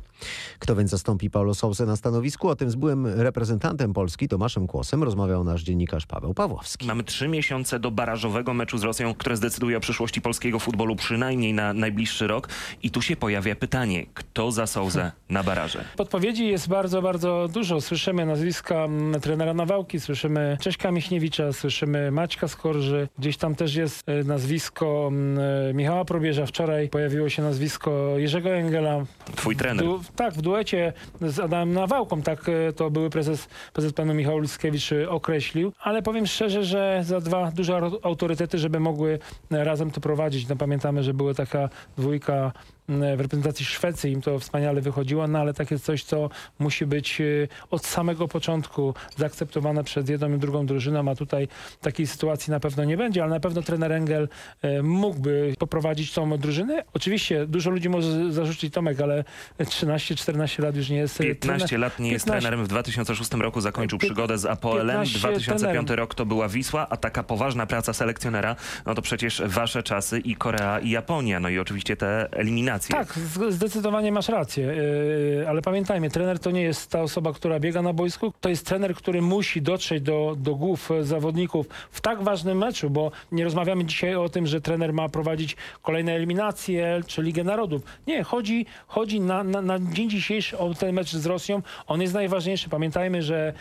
Kto 0.59 0.77
więc 0.77 0.91
zastąpi 0.91 1.31
Paulo 1.31 1.55
Sousę 1.55 1.87
na 1.87 1.97
stanowisku? 1.97 2.49
O 2.49 2.57
tym 2.57 2.71
z 2.71 2.75
byłym 2.75 3.07
reprezentantem 3.07 3.93
Polski 3.93 4.29
Tomaszem 4.29 4.67
Kłosem 4.67 5.03
rozmawiał 5.03 5.45
nasz 5.45 5.63
dziennikarz 5.63 6.07
Paweł 6.07 6.35
Pawłowski. 6.35 6.87
Mamy 6.87 7.05
trzy 7.05 7.29
miesiące 7.29 7.81
do 7.81 7.91
barażowego 7.91 8.55
meczu 8.55 8.79
z 8.79 8.83
Rosją, 8.83 9.15
które 9.15 9.37
zdecyduje 9.37 9.77
o 9.77 9.81
przyszłości 9.81 10.21
polskiego 10.21 10.59
futbolu 10.59 10.97
przynajmniej 10.97 11.53
na 11.53 11.73
najbliższy 11.73 12.27
rok. 12.27 12.49
I 12.83 12.91
tu 12.91 13.03
się 13.03 13.17
pojawia 13.17 13.57
pytanie, 13.57 14.07
kto 14.15 14.53
za 14.53 14.67
Sousę 14.67 15.14
na 15.31 15.43
baraże? 15.43 15.85
Podpowiedzi 15.97 16.49
jest 16.49 16.69
bardzo, 16.69 17.03
bardzo 17.03 17.49
dużo. 17.53 17.81
Słyszymy 17.81 18.27
nazwiska 18.27 18.75
mm, 18.75 19.21
trenera 19.21 19.55
Nawałki, 19.55 20.01
słyszymy 20.01 20.57
Cześka 20.61 20.91
Michniewicza, 20.91 21.53
słyszymy 21.53 22.11
Maćka 22.11 22.49
Skorży. 22.49 23.09
Gdzieś 23.19 23.37
tam 23.37 23.55
też 23.55 23.75
jest 23.75 24.09
e, 24.09 24.25
nazwisko 24.25 25.09
mm, 25.09 25.39
e, 25.71 25.75
Michała 25.75 26.05
Probierza. 26.05 26.47
Wczoraj 26.47 26.89
pojawiło 26.89 27.29
się 27.29 27.43
nazwisko 27.43 27.91
Jerzego 28.17 28.51
Engela. 28.51 29.05
Twój 29.37 29.57
trener. 29.57 29.85
Du 29.85 30.01
tak, 30.17 30.35
w 30.35 30.43
duecie 30.43 30.93
z 31.21 31.39
Adamem 31.39 31.75
Nawałką. 31.75 32.23
Tak 32.23 32.49
e, 32.49 32.73
to 32.73 32.91
były 32.91 33.11
prezes, 33.11 33.49
prezes 33.73 33.93
panu 33.93 34.15
Michał 34.15 34.41
Lickiewicz 34.41 34.91
określił. 35.09 35.73
Ale 35.81 36.03
powiem 36.03 36.27
szczerze, 36.27 36.65
że 36.65 37.01
za 37.05 37.21
dwa 37.21 37.51
duże 37.51 37.81
autorytety, 38.03 38.59
żeby 38.59 38.81
mogły 38.81 39.19
razem 39.51 39.91
to 39.91 40.01
prowadzić. 40.01 40.49
No, 40.49 40.57
pamiętamy, 40.57 41.03
że 41.03 41.15
była 41.15 41.35
taka 41.35 41.69
dwójka 41.97 42.53
w 42.89 43.21
reprezentacji 43.21 43.67
Szwecji 43.67 44.13
im 44.13 44.23
to 44.23 44.39
wspaniale 44.39 44.81
wychodziło, 44.81 45.27
no 45.27 45.39
ale 45.39 45.55
takie 45.55 45.79
coś, 45.79 46.05
co 46.05 46.31
musi 46.59 46.87
być 46.87 47.21
y, 47.21 47.49
od 47.71 47.87
samego 47.87 48.29
początku 48.29 48.95
zaakceptowane 49.17 49.85
przez 49.85 50.09
jedną 50.09 50.35
i 50.35 50.39
drugą 50.39 50.67
drużyną, 50.67 51.11
a 51.11 51.15
tutaj 51.15 51.49
takiej 51.81 52.07
sytuacji 52.07 52.51
na 52.51 52.61
pewno 52.61 52.85
nie 52.85 52.97
będzie, 52.97 53.23
ale 53.23 53.31
na 53.31 53.41
pewno 53.41 53.63
trener 53.63 53.93
Engel 53.93 54.29
y, 54.65 54.83
mógłby 54.83 55.55
poprowadzić 55.59 56.13
tą 56.13 56.39
drużynę. 56.39 56.85
Oczywiście 56.95 57.47
dużo 57.47 57.71
ludzi 57.71 57.89
może 57.89 58.33
zarzucić 58.33 58.75
Tomek, 58.75 59.01
ale 59.01 59.25
13-14 59.59 60.63
lat 60.63 60.77
już 60.77 60.89
nie 60.89 60.97
jest 60.97 61.19
15 61.19 61.69
trener. 61.69 61.81
lat 61.81 61.99
nie 61.99 62.11
15. 62.11 62.13
jest 62.13 62.27
trenerem. 62.27 62.65
W 62.65 62.69
2006 62.69 63.33
roku 63.33 63.61
zakończył 63.61 63.99
przygodę 63.99 64.39
z 64.39 64.47
Apoelem. 64.47 65.05
2005 65.05 65.61
trenerem. 65.61 65.87
rok 65.89 66.15
to 66.15 66.27
była 66.27 66.49
Wisła, 66.49 66.89
a 66.89 66.97
taka 66.97 67.23
poważna 67.23 67.67
praca 67.67 67.93
selekcjonera, 67.93 68.57
no 68.87 68.95
to 68.95 69.03
przecież 69.03 69.43
wasze 69.47 69.83
czasy 69.83 70.19
i 70.19 70.37
Korea 70.37 70.79
i 70.79 70.91
Japonia, 70.91 71.41
no 71.41 71.49
i 71.49 71.59
oczywiście 71.59 71.97
te 71.97 72.29
eliminacje 72.33 72.74
Tak, 72.79 73.19
zdecydowanie 73.49 74.13
masz 74.13 74.29
rację, 74.29 74.65
yy, 74.65 75.49
ale 75.49 75.63
pamiętajmy, 75.63 76.11
trener 76.11 76.39
to 76.39 76.51
nie 76.51 76.63
jest 76.63 76.91
ta 76.91 77.03
osoba, 77.03 77.33
która 77.33 77.61
biega 77.61 77.83
na 77.83 77.93
boisku, 77.93 78.33
to 78.41 78.49
jest 78.49 78.67
trener, 78.67 78.95
który 78.95 79.23
musi 79.23 79.63
dotrzeć 79.63 80.03
do, 80.03 80.37
do 80.39 80.55
głów 80.55 80.91
e, 80.91 81.05
zawodników 81.05 81.67
w 81.91 82.01
tak 82.01 82.23
ważnym 82.23 82.59
meczu, 82.59 82.91
bo 82.91 83.11
nie 83.33 83.45
rozmawiamy 83.45 83.85
dzisiaj 83.85 84.15
o 84.15 84.29
tym, 84.29 84.47
że 84.47 84.61
trener 84.61 84.93
ma 84.93 85.09
prowadzić 85.09 85.57
kolejne 85.83 86.13
eliminacje 86.13 87.01
czy 87.07 87.23
Ligę 87.23 87.45
Narodów. 87.45 87.83
Nie, 88.07 88.25
chodzi, 88.25 88.67
chodzi 88.87 89.21
na, 89.21 89.45
na, 89.45 89.63
na 89.63 89.79
dzień 89.79 90.11
dzisiejszy 90.11 90.59
o 90.59 90.75
ten 90.75 90.95
mecz 90.95 91.13
z 91.13 91.27
Rosją. 91.27 91.63
On 91.87 92.01
jest 92.03 92.15
najważniejszy. 92.15 92.69
Pamiętajmy, 92.69 93.23
że 93.23 93.49
e, 93.49 93.53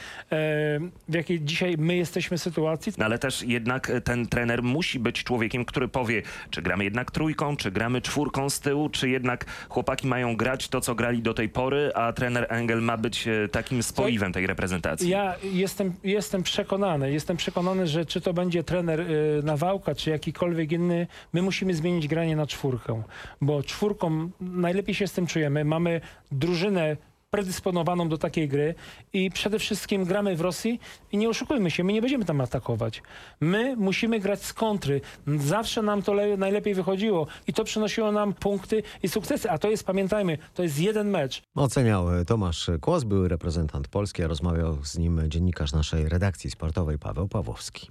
w 1.10 1.13
jakiej 1.13 1.41
dzisiaj 1.41 1.75
my 1.77 1.96
jesteśmy 1.96 2.38
sytuacji, 2.38 2.93
No 2.98 3.05
ale 3.05 3.20
też 3.20 3.41
jednak 3.41 3.89
e, 3.89 4.01
ten 4.01 4.27
trener 4.27 4.63
musi 4.63 5.00
być 5.00 5.24
człowiekiem, 5.24 5.65
który 5.65 5.88
powie, 5.88 6.22
czy 6.50 6.62
gramy 6.62 6.84
jednak 6.84 7.12
trójką, 7.12 7.58
czy 7.58 7.72
gramy 7.72 8.01
czwórką 8.01 8.50
z 8.50 8.60
tyłu, 8.60 8.89
czy 8.89 9.02
jednak 9.10 9.45
chłopaki 9.69 10.07
mają 10.07 10.36
grać 10.36 10.67
to, 10.67 10.81
co 10.81 10.95
grali 10.95 11.22
do 11.22 11.33
tej 11.33 11.50
pory, 11.50 11.91
a 11.95 12.13
trener 12.13 12.45
Engel 12.50 12.81
ma 12.81 12.98
być 12.98 13.27
e, 13.27 13.48
takim 13.48 13.83
spoiwem 13.83 14.33
tej 14.33 14.48
reprezentacji. 14.48 15.10
Ja 15.10 15.36
jestem, 15.43 15.93
jestem 16.03 16.43
przekonany, 16.43 17.12
jestem 17.12 17.38
przekonany, 17.38 17.88
że 17.88 18.05
czy 18.05 18.22
to 18.22 18.33
będzie 18.33 18.63
trener 18.63 19.00
y, 19.01 19.41
Nawałka, 19.43 19.95
czy 19.95 20.10
jakikolwiek 20.10 20.72
inny, 20.72 21.07
my 21.33 21.41
musimy 21.41 21.74
zmienić 21.74 22.07
granie 22.07 22.36
na 22.36 22.48
czwórkę, 22.48 23.03
bo 23.41 23.63
czwórką 23.63 24.29
najlepiej 24.41 24.95
się 24.95 25.07
z 25.07 25.12
tym 25.13 25.27
czujemy. 25.27 25.65
Mamy 25.65 26.01
drużynę 26.31 26.98
predysponowaną 27.38 28.10
do 28.10 28.18
takiej 28.18 28.48
gry 28.48 28.75
i 29.13 29.32
przede 29.32 29.60
wszystkim 29.60 30.04
gramy 30.06 30.36
w 30.36 30.42
Rosji 30.42 30.80
i 31.12 31.18
nie 31.18 31.30
oszukujmy 31.30 31.72
się, 31.72 31.84
my 31.84 31.94
nie 31.94 32.02
będziemy 32.02 32.25
tam 32.25 32.42
atakować. 32.42 33.02
My 33.42 33.75
musimy 33.75 34.20
grać 34.20 34.44
z 34.46 34.54
kontry. 34.54 35.02
Zawsze 35.40 35.82
nam 35.82 36.02
to 36.02 36.13
le- 36.13 36.38
najlepiej 36.38 36.75
wychodziło 36.75 37.28
i 37.48 37.54
to 37.54 37.63
przynosiło 37.63 38.12
nam 38.12 38.34
punkty 38.34 38.84
i 39.04 39.10
sukcesy, 39.10 39.52
a 39.52 39.58
to 39.58 39.70
jest, 39.70 39.84
pamiętajmy, 39.84 40.38
to 40.54 40.63
jest 40.63 40.80
jeden 40.80 41.10
mecz. 41.10 41.42
Oceniał 41.56 42.16
e, 42.20 42.25
Tomasz 42.25 42.72
Kłos, 42.82 43.04
były 43.04 43.28
reprezentant 43.28 43.88
Polski, 43.88 44.24
a 44.24 44.28
rozmawiał 44.28 44.78
z 44.86 44.98
nim 44.98 45.22
dziennikarz 45.28 45.74
naszej 45.74 46.10
redakcji 46.10 46.50
sportowej 46.52 47.00
Paweł 47.00 47.28
Pawłowski. 47.28 47.88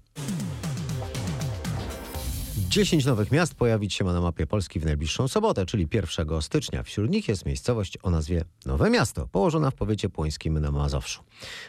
10 2.72 3.04
nowych 3.04 3.32
miast 3.32 3.54
pojawić 3.54 3.94
się 3.94 4.04
ma 4.04 4.12
na 4.12 4.20
mapie 4.20 4.46
Polski 4.46 4.80
w 4.80 4.84
najbliższą 4.84 5.28
sobotę, 5.28 5.66
czyli 5.66 5.88
1 5.92 6.42
stycznia. 6.42 6.82
Wśród 6.82 7.10
nich 7.10 7.28
jest 7.28 7.46
miejscowość 7.46 7.98
o 8.02 8.10
nazwie 8.10 8.44
Nowe 8.66 8.90
Miasto, 8.90 9.26
położona 9.26 9.70
w 9.70 9.74
powiecie 9.74 10.08
płońskim 10.08 10.58
na 10.58 10.70
Mazowszu. 10.70 11.22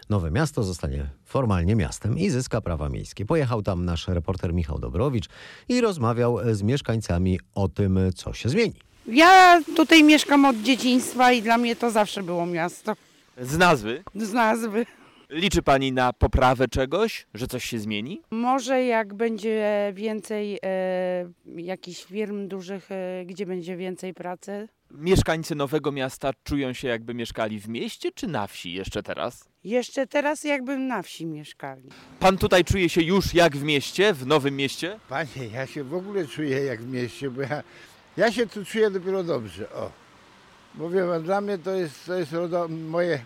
Nowe 0.09 0.31
Miasto 0.31 0.63
zostanie 0.63 1.09
formalnie 1.25 1.75
miastem 1.75 2.17
i 2.17 2.29
zyska 2.29 2.61
prawa 2.61 2.89
miejskie. 2.89 3.25
Pojechał 3.25 3.61
tam 3.61 3.85
nasz 3.85 4.07
reporter 4.07 4.53
Michał 4.53 4.79
Dobrowicz 4.79 5.25
i 5.69 5.81
rozmawiał 5.81 6.39
z 6.51 6.61
mieszkańcami 6.61 7.39
o 7.55 7.69
tym, 7.69 7.99
co 8.15 8.33
się 8.33 8.49
zmieni. 8.49 8.75
Ja 9.07 9.61
tutaj 9.75 10.03
mieszkam 10.03 10.45
od 10.45 10.61
dzieciństwa 10.61 11.31
i 11.31 11.41
dla 11.41 11.57
mnie 11.57 11.75
to 11.75 11.91
zawsze 11.91 12.23
było 12.23 12.45
miasto. 12.45 12.95
Z 13.41 13.57
nazwy? 13.57 14.03
Z 14.15 14.33
nazwy. 14.33 14.85
Liczy 15.29 15.61
pani 15.61 15.91
na 15.91 16.13
poprawę 16.13 16.67
czegoś, 16.67 17.27
że 17.33 17.47
coś 17.47 17.65
się 17.65 17.79
zmieni? 17.79 18.21
Może 18.31 18.83
jak 18.83 19.13
będzie 19.13 19.91
więcej 19.95 20.59
e, 20.63 21.29
jakichś 21.55 22.03
firm 22.03 22.47
dużych, 22.47 22.91
e, 22.91 23.25
gdzie 23.25 23.45
będzie 23.45 23.77
więcej 23.77 24.13
pracy. 24.13 24.67
Mieszkańcy 24.91 25.55
Nowego 25.55 25.91
Miasta 25.91 26.31
czują 26.43 26.73
się 26.73 26.87
jakby 26.87 27.13
mieszkali 27.13 27.59
w 27.59 27.67
mieście 27.67 28.11
czy 28.11 28.27
na 28.27 28.47
wsi 28.47 28.73
jeszcze 28.73 29.03
teraz? 29.03 29.49
Jeszcze 29.63 30.07
teraz 30.07 30.43
jakbym 30.43 30.87
na 30.87 31.01
wsi 31.01 31.25
mieszkali. 31.25 31.89
Pan 32.19 32.37
tutaj 32.37 32.63
czuje 32.65 32.89
się 32.89 33.01
już 33.01 33.33
jak 33.33 33.57
w 33.57 33.63
mieście, 33.63 34.13
w 34.13 34.27
Nowym 34.27 34.55
Mieście? 34.55 34.99
Panie, 35.09 35.47
ja 35.53 35.67
się 35.67 35.83
w 35.83 35.93
ogóle 35.93 36.27
czuję 36.27 36.63
jak 36.63 36.81
w 36.81 36.87
mieście, 36.93 37.29
bo 37.29 37.41
ja, 37.41 37.63
ja 38.17 38.31
się 38.31 38.47
tu 38.47 38.65
czuję 38.65 38.91
dopiero 38.91 39.23
dobrze. 39.23 39.69
O. 39.73 39.91
Bo 40.75 40.89
wie 40.89 41.05
pan, 41.07 41.23
dla 41.23 41.41
mnie 41.41 41.57
to 41.57 41.71
jest, 41.71 42.05
to 42.05 42.13
jest 42.15 42.31
rodo, 42.33 42.67
moje 42.67 43.25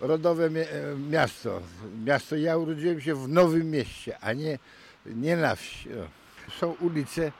rodowe 0.00 0.46
e, 0.46 0.50
miasto. 1.10 1.60
Miasto, 2.04 2.36
ja 2.36 2.56
urodziłem 2.56 3.00
się 3.00 3.14
w 3.14 3.28
Nowym 3.28 3.70
Mieście, 3.70 4.18
a 4.20 4.32
nie, 4.32 4.58
nie 5.06 5.36
na 5.36 5.56
wsi. 5.56 5.88
Są 6.60 6.74
ulice, 6.80 7.32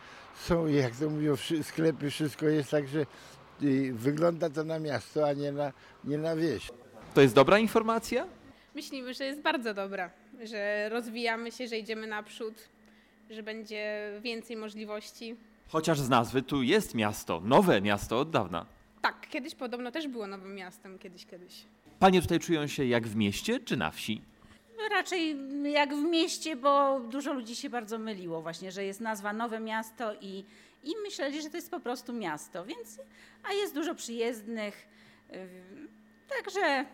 są, 0.45 0.67
jak 0.67 0.97
to 0.97 1.11
mówią, 1.11 1.37
sklepy, 1.63 2.11
wszystko 2.11 2.47
jest 2.47 2.71
tak, 2.71 2.89
że 2.89 3.07
wygląda 3.93 4.51
to 4.51 4.65
na 4.65 4.79
miasto, 4.79 5.29
a 5.29 5.33
nie 5.33 5.53
na, 5.53 5.73
nie 6.05 6.19
na 6.19 6.37
wieś. 6.37 6.71
To 7.15 7.21
jest 7.21 7.35
dobra 7.35 7.59
informacja? 7.59 8.27
Myślimy, 8.75 9.15
że 9.15 9.25
jest 9.25 9.41
bardzo 9.41 9.75
dobra, 9.75 10.11
że 10.45 10.89
rozwijamy 10.89 11.53
się, 11.53 11.69
że 11.69 11.79
idziemy 11.79 12.07
naprzód, 12.07 12.55
że 13.31 13.43
będzie 13.43 14.13
więcej 14.23 14.57
możliwości. 14.57 15.37
Chociaż 15.69 16.01
z 16.01 16.09
nazwy 16.09 16.43
tu 16.43 16.63
jest 16.63 16.95
miasto, 16.95 17.41
nowe 17.45 17.81
miasto 17.81 18.21
od 18.21 18.31
dawna. 18.31 18.67
Tak, 19.03 19.27
kiedyś 19.31 19.55
podobno 19.55 19.91
też 19.91 20.09
było 20.09 20.27
nowym 20.27 20.55
miastem, 20.55 20.99
kiedyś, 20.99 21.27
kiedyś. 21.27 21.65
Panie 21.99 22.23
tutaj 22.23 22.39
czują 22.41 22.67
się 22.67 22.85
jak 22.87 23.07
w 23.09 23.17
mieście 23.17 23.61
czy 23.61 23.77
na 23.77 23.91
wsi? 23.91 24.23
Raczej 24.91 25.37
jak 25.73 25.95
w 25.95 26.03
mieście, 26.03 26.57
bo 26.57 27.01
dużo 27.01 27.33
ludzi 27.33 27.57
się 27.57 27.71
bardzo 27.71 27.99
myliło 27.99 28.43
właśnie, 28.43 28.73
że 28.73 28.85
jest 28.85 29.01
nazwa 29.01 29.33
Nowe 29.33 29.61
Miasto 29.61 30.15
i, 30.21 30.45
i 30.85 30.93
myśleli, 31.05 31.43
że 31.43 31.51
to 31.51 31.57
jest 31.57 31.71
po 31.71 31.81
prostu 31.81 32.13
miasto, 32.13 32.65
więc 32.65 33.01
a 33.45 33.53
jest 33.53 33.75
dużo 33.75 33.95
przyjezdnych. 33.95 34.89
ym, 35.35 35.89
Także 36.37 36.85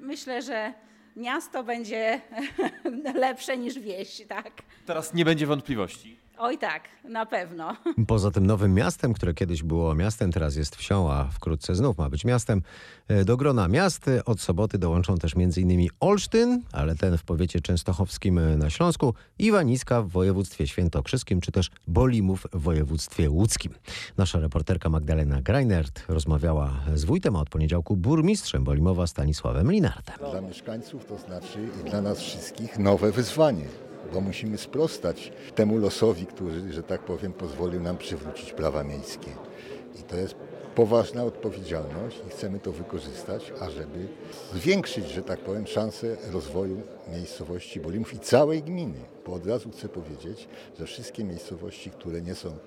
myślę, 0.00 0.42
że 0.42 0.74
miasto 1.16 1.64
będzie 1.64 2.20
lepsze 3.14 3.56
niż 3.58 3.78
wieś, 3.78 4.22
tak? 4.28 4.52
Teraz 4.86 5.14
nie 5.14 5.24
będzie 5.24 5.46
wątpliwości. 5.46 6.16
Oj 6.38 6.58
tak, 6.58 6.82
na 7.08 7.26
pewno. 7.26 7.76
Poza 8.06 8.30
tym 8.30 8.46
nowym 8.46 8.74
miastem, 8.74 9.12
które 9.14 9.34
kiedyś 9.34 9.62
było 9.62 9.94
miastem, 9.94 10.32
teraz 10.32 10.56
jest 10.56 10.76
wsią, 10.76 11.12
a 11.12 11.24
wkrótce 11.32 11.74
znów 11.74 11.98
ma 11.98 12.10
być 12.10 12.24
miastem. 12.24 12.62
e, 13.08 13.24
Do 13.24 13.36
grona 13.36 13.68
miast 13.68 14.10
od 14.24 14.40
soboty 14.40 14.78
dołączą 14.78 15.16
też 15.18 15.32
m.in. 15.36 15.88
Olsztyn, 16.00 16.62
ale 16.72 16.94
ten 16.96 17.18
w 17.18 17.24
powiecie 17.24 17.60
częstochowskim 17.60 18.38
e, 18.38 18.56
na 18.56 18.70
Śląsku, 18.70 19.14
Iwaniska 19.38 20.02
w 20.02 20.08
województwie 20.08 20.66
świętokrzyskim, 20.66 21.40
czy 21.40 21.52
też 21.52 21.70
Bolimów 21.88 22.46
w 22.52 22.60
województwie 22.62 23.30
łódzkim. 23.30 23.72
Nasza 24.16 24.40
reporterka 24.40 24.88
Magdalena 24.88 25.42
Greinert 25.42 26.02
rozmawiała 26.08 26.70
z 26.94 27.04
wójtem, 27.04 27.36
a 27.36 27.40
od 27.40 27.48
poniedziałku 27.50 27.96
burmistrzem 27.96 28.64
Bolimowa 28.64 29.06
Stanisławem 29.06 29.72
Linartem. 29.72 30.16
Dla 30.30 30.40
mieszkańców 30.40 31.04
to 31.04 31.18
znaczy 31.18 31.68
i 31.80 31.90
dla 31.90 32.00
nas 32.02 32.18
wszystkich 32.20 32.78
nowe 32.78 33.12
wyzwanie, 33.12 33.64
bo 34.12 34.20
musimy 34.20 34.58
sprostać 34.58 35.32
temu 35.54 35.78
losowi, 35.78 36.26
który, 36.26 36.72
że 36.72 36.82
tak 36.82 37.00
powiem, 37.00 37.32
pozwolił 37.32 37.80
nam 37.80 37.98
przywrócić 37.98 38.52
prawa 38.52 38.84
miejskie. 38.84 39.30
I 40.00 40.02
to 40.02 40.16
jest 40.16 40.34
poważna 40.74 41.24
odpowiedzialność 41.24 42.20
i 42.26 42.30
chcemy 42.30 42.60
to 42.60 42.72
wykorzystać, 42.72 43.52
ażeby 43.60 44.08
zwiększyć, 44.54 45.08
że 45.08 45.22
tak 45.22 45.40
powiem, 45.40 45.66
szanse 45.66 46.16
rozwoju 46.32 46.82
miejscowości 47.12 47.80
Bolimów 47.80 48.14
i 48.14 48.18
całej 48.18 48.62
gminy. 48.62 48.98
Bo 49.26 49.32
od 49.32 49.46
razu 49.46 49.70
chcę 49.70 49.88
powiedzieć, 49.88 50.48
że 50.78 50.86
wszystkie 50.86 51.24
miejscowości, 51.24 51.90
które 51.90 52.22
nie 52.22 52.34
są 52.34 52.58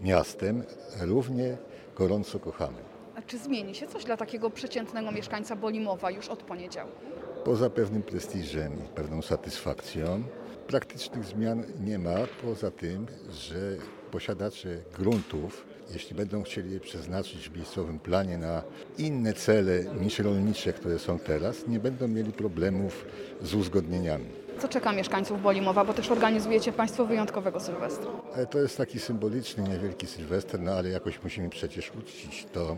miastem, 0.00 0.64
równie 1.00 1.56
gorąco 1.96 2.38
kochamy. 2.38 2.78
A 3.16 3.22
czy 3.22 3.38
zmieni 3.38 3.74
się 3.74 3.86
coś 3.86 4.04
dla 4.04 4.16
takiego 4.16 4.50
przeciętnego 4.50 5.12
mieszkańca 5.12 5.56
Bolimowa 5.56 6.10
już 6.10 6.28
od 6.28 6.42
poniedziałku? 6.42 7.00
Poza 7.44 7.70
pewnym 7.70 8.02
prestiżem 8.02 8.72
i 8.84 8.88
pewną 8.88 9.22
satysfakcją, 9.22 10.22
praktycznych 10.66 11.24
zmian 11.24 11.64
nie 11.80 11.98
ma, 11.98 12.14
poza 12.42 12.70
tym, 12.70 13.06
że 13.30 13.76
posiadacze 14.10 14.68
gruntów, 14.98 15.66
jeśli 15.92 16.16
będą 16.16 16.42
chcieli 16.42 16.72
je 16.72 16.80
przeznaczyć 16.80 17.48
w 17.48 17.56
miejscowym 17.56 17.98
planie 17.98 18.38
na 18.38 18.62
inne 18.98 19.32
cele 19.32 19.84
niż 20.00 20.18
rolnicze, 20.18 20.72
które 20.72 20.98
są 20.98 21.18
teraz, 21.18 21.68
nie 21.68 21.80
będą 21.80 22.08
mieli 22.08 22.32
problemów 22.32 23.04
z 23.42 23.54
uzgodnieniami. 23.54 24.26
Co 24.58 24.68
czeka 24.68 24.92
mieszkańców 24.92 25.42
Bolimowa, 25.42 25.84
bo 25.84 25.92
też 25.92 26.10
organizujecie 26.10 26.72
Państwo 26.72 27.06
wyjątkowego 27.06 27.60
Sylwestra? 27.60 28.10
To 28.50 28.58
jest 28.58 28.76
taki 28.76 29.00
symboliczny, 29.00 29.68
niewielki 29.68 30.06
sylwester, 30.06 30.60
no 30.60 30.72
ale 30.72 30.88
jakoś 30.88 31.22
musimy 31.22 31.50
przecież 31.50 31.92
uczcić 31.98 32.46
to 32.52 32.76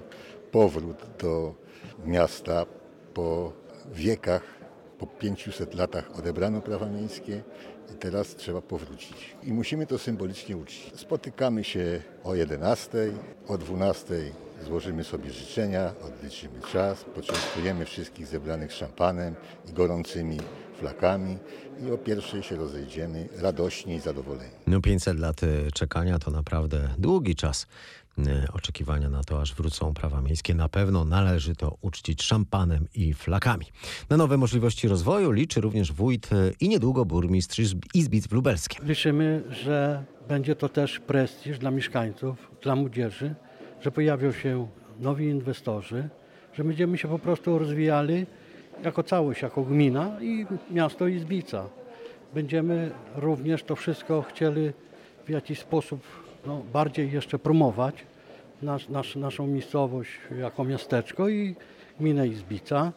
powrót 0.51 0.97
do 1.19 1.55
miasta 2.07 2.67
po 3.15 3.53
wiekach, 3.93 4.43
po 4.99 5.07
500 5.07 5.75
latach 5.75 6.19
odebrano 6.19 6.61
prawa 6.61 6.87
miejskie 6.87 7.43
teraz 8.01 8.37
trzeba 8.37 8.63
powrócić. 8.63 9.37
I 9.43 9.53
musimy 9.53 9.87
to 9.87 9.99
symbolicznie 9.99 10.57
uczcić. 10.57 10.93
Spotykamy 10.97 11.65
się 11.65 12.03
o 12.25 12.35
11, 12.35 13.13
o 13.49 13.59
12 13.59 14.15
złożymy 14.67 15.05
sobie 15.05 15.31
życzenia, 15.31 15.93
odliczymy 16.07 16.61
czas, 16.73 17.05
poczęstujemy 17.05 17.85
wszystkich 17.85 18.27
zebranych 18.27 18.73
szampanem 18.73 19.35
i 19.69 19.73
gorącymi 19.73 20.39
flakami 20.79 21.39
i 21.87 21.91
o 21.91 21.99
pierwszej 21.99 22.43
się 22.43 22.57
rozejdziemy 22.57 23.29
radośni 23.39 23.95
i 23.95 24.01
zadowoleni. 24.01 24.51
No 24.67 24.81
500 24.81 25.19
lat 25.19 25.43
e, 25.43 25.71
czekania 25.71 26.19
to 26.19 26.31
naprawdę 26.31 26.89
długi 26.99 27.35
czas 27.35 27.67
oczekiwania 28.53 29.09
na 29.11 29.25
to, 29.25 29.41
aż 29.41 29.55
wrócą 29.55 29.95
prawa 29.95 30.21
miejskie. 30.21 30.55
Na 30.55 30.69
pewno 30.69 31.05
należy 31.05 31.57
to 31.57 31.77
uczcić 31.81 32.23
szampanem 32.23 32.87
i 32.95 33.15
flakami. 33.15 33.67
Na 34.11 34.17
nowe 34.17 34.37
możliwości 34.37 34.89
rozwoju 34.89 35.31
liczy 35.31 35.61
również 35.61 35.93
wójt 35.93 36.33
e, 36.33 36.51
i 36.61 36.69
niedługo 36.69 37.05
burmistrz 37.05 37.59
Izb- 37.59 37.87
Izbic 37.95 38.27
w 38.27 38.33
Lubelskiem. 38.33 38.87
Liczymy, 38.87 39.43
że 39.51 40.05
będzie 40.29 40.57
to 40.57 40.69
też 40.69 41.01
prestiż 41.01 41.59
dla 41.59 41.71
mieszkańców, 41.71 42.51
dla 42.63 42.77
młodzieży, 42.77 43.35
że 43.81 43.91
pojawią 43.91 44.33
się 44.33 44.69
nowi 45.01 45.25
inwestorzy, 45.27 46.09
że 46.55 46.65
będziemy 46.65 46.99
się 46.99 47.09
po 47.09 47.19
prostu 47.19 47.59
rozwijali 47.59 48.27
jako 48.85 49.03
całość, 49.03 49.43
jako 49.43 49.63
gmina 49.63 50.17
i 50.21 50.47
miasto 50.71 51.07
Izbica. 51.07 51.69
Będziemy 52.35 52.91
również 53.17 53.63
to 53.63 53.77
wszystko 53.77 54.23
chcieli 54.23 54.71
w 55.27 55.31
jakiś 55.31 55.59
sposób 55.59 56.01
no, 56.49 56.63
bardziej 56.73 57.13
jeszcze 57.13 57.39
promować, 57.39 57.95
nasz, 58.63 58.89
nasz, 58.89 59.17
naszą 59.17 59.47
miejscowość 59.47 60.11
jako 60.41 60.65
miasteczko 60.65 61.29
i 61.29 61.57
gminę 62.01 62.29
Izbica. 62.29 62.93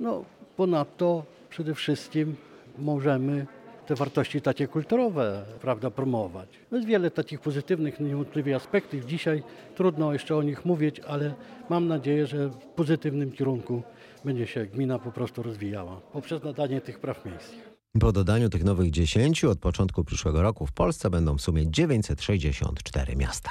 No, 0.00 0.24
ponadto 0.56 1.24
przede 1.50 1.74
wszystkim 1.74 2.36
możemy 2.78 3.46
te 3.86 3.94
wartości 3.94 4.40
takie 4.40 4.68
kulturowe 4.68 5.44
prawda, 5.60 5.90
promować. 5.90 6.48
Jest 6.72 6.86
wiele 6.86 7.10
takich 7.10 7.40
pozytywnych, 7.40 8.00
niewątpliwie 8.00 8.56
aspektów. 8.56 9.04
Dzisiaj 9.04 9.42
trudno 9.74 10.12
jeszcze 10.12 10.36
o 10.36 10.42
nich 10.42 10.64
mówić, 10.64 11.00
ale 11.00 11.34
mam 11.70 11.88
nadzieję, 11.88 12.26
że 12.26 12.48
w 12.48 12.56
pozytywnym 12.56 13.32
kierunku 13.32 13.82
będzie 14.24 14.46
się 14.46 14.66
gmina 14.66 14.98
po 14.98 15.12
prostu 15.12 15.42
rozwijała 15.42 16.00
poprzez 16.12 16.42
nadanie 16.42 16.80
tych 16.80 16.98
praw 16.98 17.24
miejskich. 17.24 17.81
Po 18.00 18.12
dodaniu 18.12 18.48
tych 18.48 18.64
nowych 18.64 18.90
10 18.90 19.44
od 19.44 19.58
początku 19.58 20.04
przyszłego 20.04 20.42
roku 20.42 20.66
w 20.66 20.72
Polsce 20.72 21.10
będą 21.10 21.36
w 21.36 21.42
sumie 21.42 21.70
964 21.70 23.16
miasta. 23.16 23.50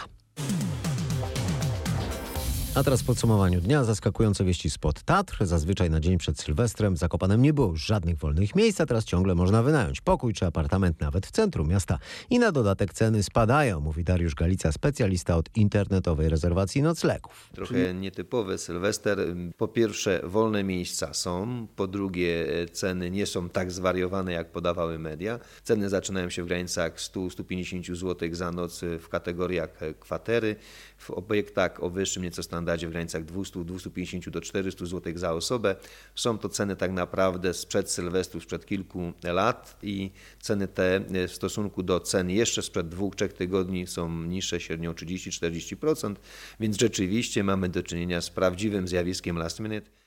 A 2.75 2.83
teraz 2.83 3.01
w 3.01 3.05
podsumowaniu 3.05 3.61
dnia 3.61 3.83
zaskakujące 3.83 4.43
wieści 4.45 4.69
spod 4.69 5.03
Tatr. 5.03 5.45
Zazwyczaj 5.45 5.89
na 5.89 5.99
dzień 5.99 6.17
przed 6.17 6.39
Sylwestrem 6.39 6.97
Zakopanem 6.97 7.41
nie 7.41 7.53
było 7.53 7.67
już 7.67 7.85
żadnych 7.85 8.17
wolnych 8.17 8.55
miejsc, 8.55 8.81
a 8.81 8.85
teraz 8.85 9.05
ciągle 9.05 9.35
można 9.35 9.63
wynająć 9.63 10.01
pokój 10.01 10.33
czy 10.33 10.45
apartament 10.45 11.01
nawet 11.01 11.27
w 11.27 11.31
centrum 11.31 11.67
miasta. 11.67 11.99
I 12.29 12.39
na 12.39 12.51
dodatek 12.51 12.93
ceny 12.93 13.23
spadają, 13.23 13.79
mówi 13.79 14.03
Dariusz 14.03 14.35
Galica, 14.35 14.71
specjalista 14.71 15.35
od 15.35 15.57
internetowej 15.57 16.29
rezerwacji 16.29 16.81
noclegów. 16.81 17.49
Trochę 17.55 17.93
nietypowy 17.93 18.57
Sylwester. 18.57 19.19
Po 19.57 19.67
pierwsze, 19.67 20.21
wolne 20.23 20.63
miejsca 20.63 21.13
są. 21.13 21.67
Po 21.75 21.87
drugie, 21.87 22.45
ceny 22.71 23.11
nie 23.11 23.25
są 23.25 23.49
tak 23.49 23.71
zwariowane, 23.71 24.31
jak 24.31 24.51
podawały 24.51 24.99
media. 24.99 25.39
Ceny 25.63 25.89
zaczynają 25.89 26.29
się 26.29 26.43
w 26.43 26.47
granicach 26.47 26.97
100-150 26.97 27.95
zł 27.95 28.29
za 28.31 28.51
noc 28.51 28.81
w 28.99 29.09
kategoriach 29.09 29.69
kwatery. 29.99 30.55
W 30.97 31.11
obiektach 31.11 31.83
o 31.83 31.89
wyższym 31.89 32.23
nieco 32.23 32.43
standardzie 32.61 32.87
w 32.87 32.91
granicach 32.91 33.25
200-250 33.25 34.29
do 34.29 34.41
400 34.41 34.85
zł 34.85 35.13
za 35.15 35.33
osobę. 35.33 35.75
Są 36.15 36.37
to 36.37 36.49
ceny 36.49 36.75
tak 36.75 36.91
naprawdę 36.91 37.53
sprzed 37.53 37.91
Sylwestru, 37.91 38.39
sprzed 38.39 38.65
kilku 38.65 39.13
lat 39.23 39.77
i 39.83 40.11
ceny 40.39 40.67
te 40.67 41.01
w 41.27 41.31
stosunku 41.31 41.83
do 41.83 41.99
cen 41.99 42.29
jeszcze 42.29 42.61
sprzed 42.61 42.89
dwóch, 42.89 43.15
trzech 43.15 43.33
tygodni 43.33 43.87
są 43.87 44.23
niższe 44.23 44.59
średnio 44.59 44.93
30-40%, 44.93 46.15
więc 46.59 46.77
rzeczywiście 46.77 47.43
mamy 47.43 47.69
do 47.69 47.83
czynienia 47.83 48.21
z 48.21 48.29
prawdziwym 48.29 48.87
zjawiskiem 48.87 49.37
last 49.37 49.59
minute. 49.59 50.00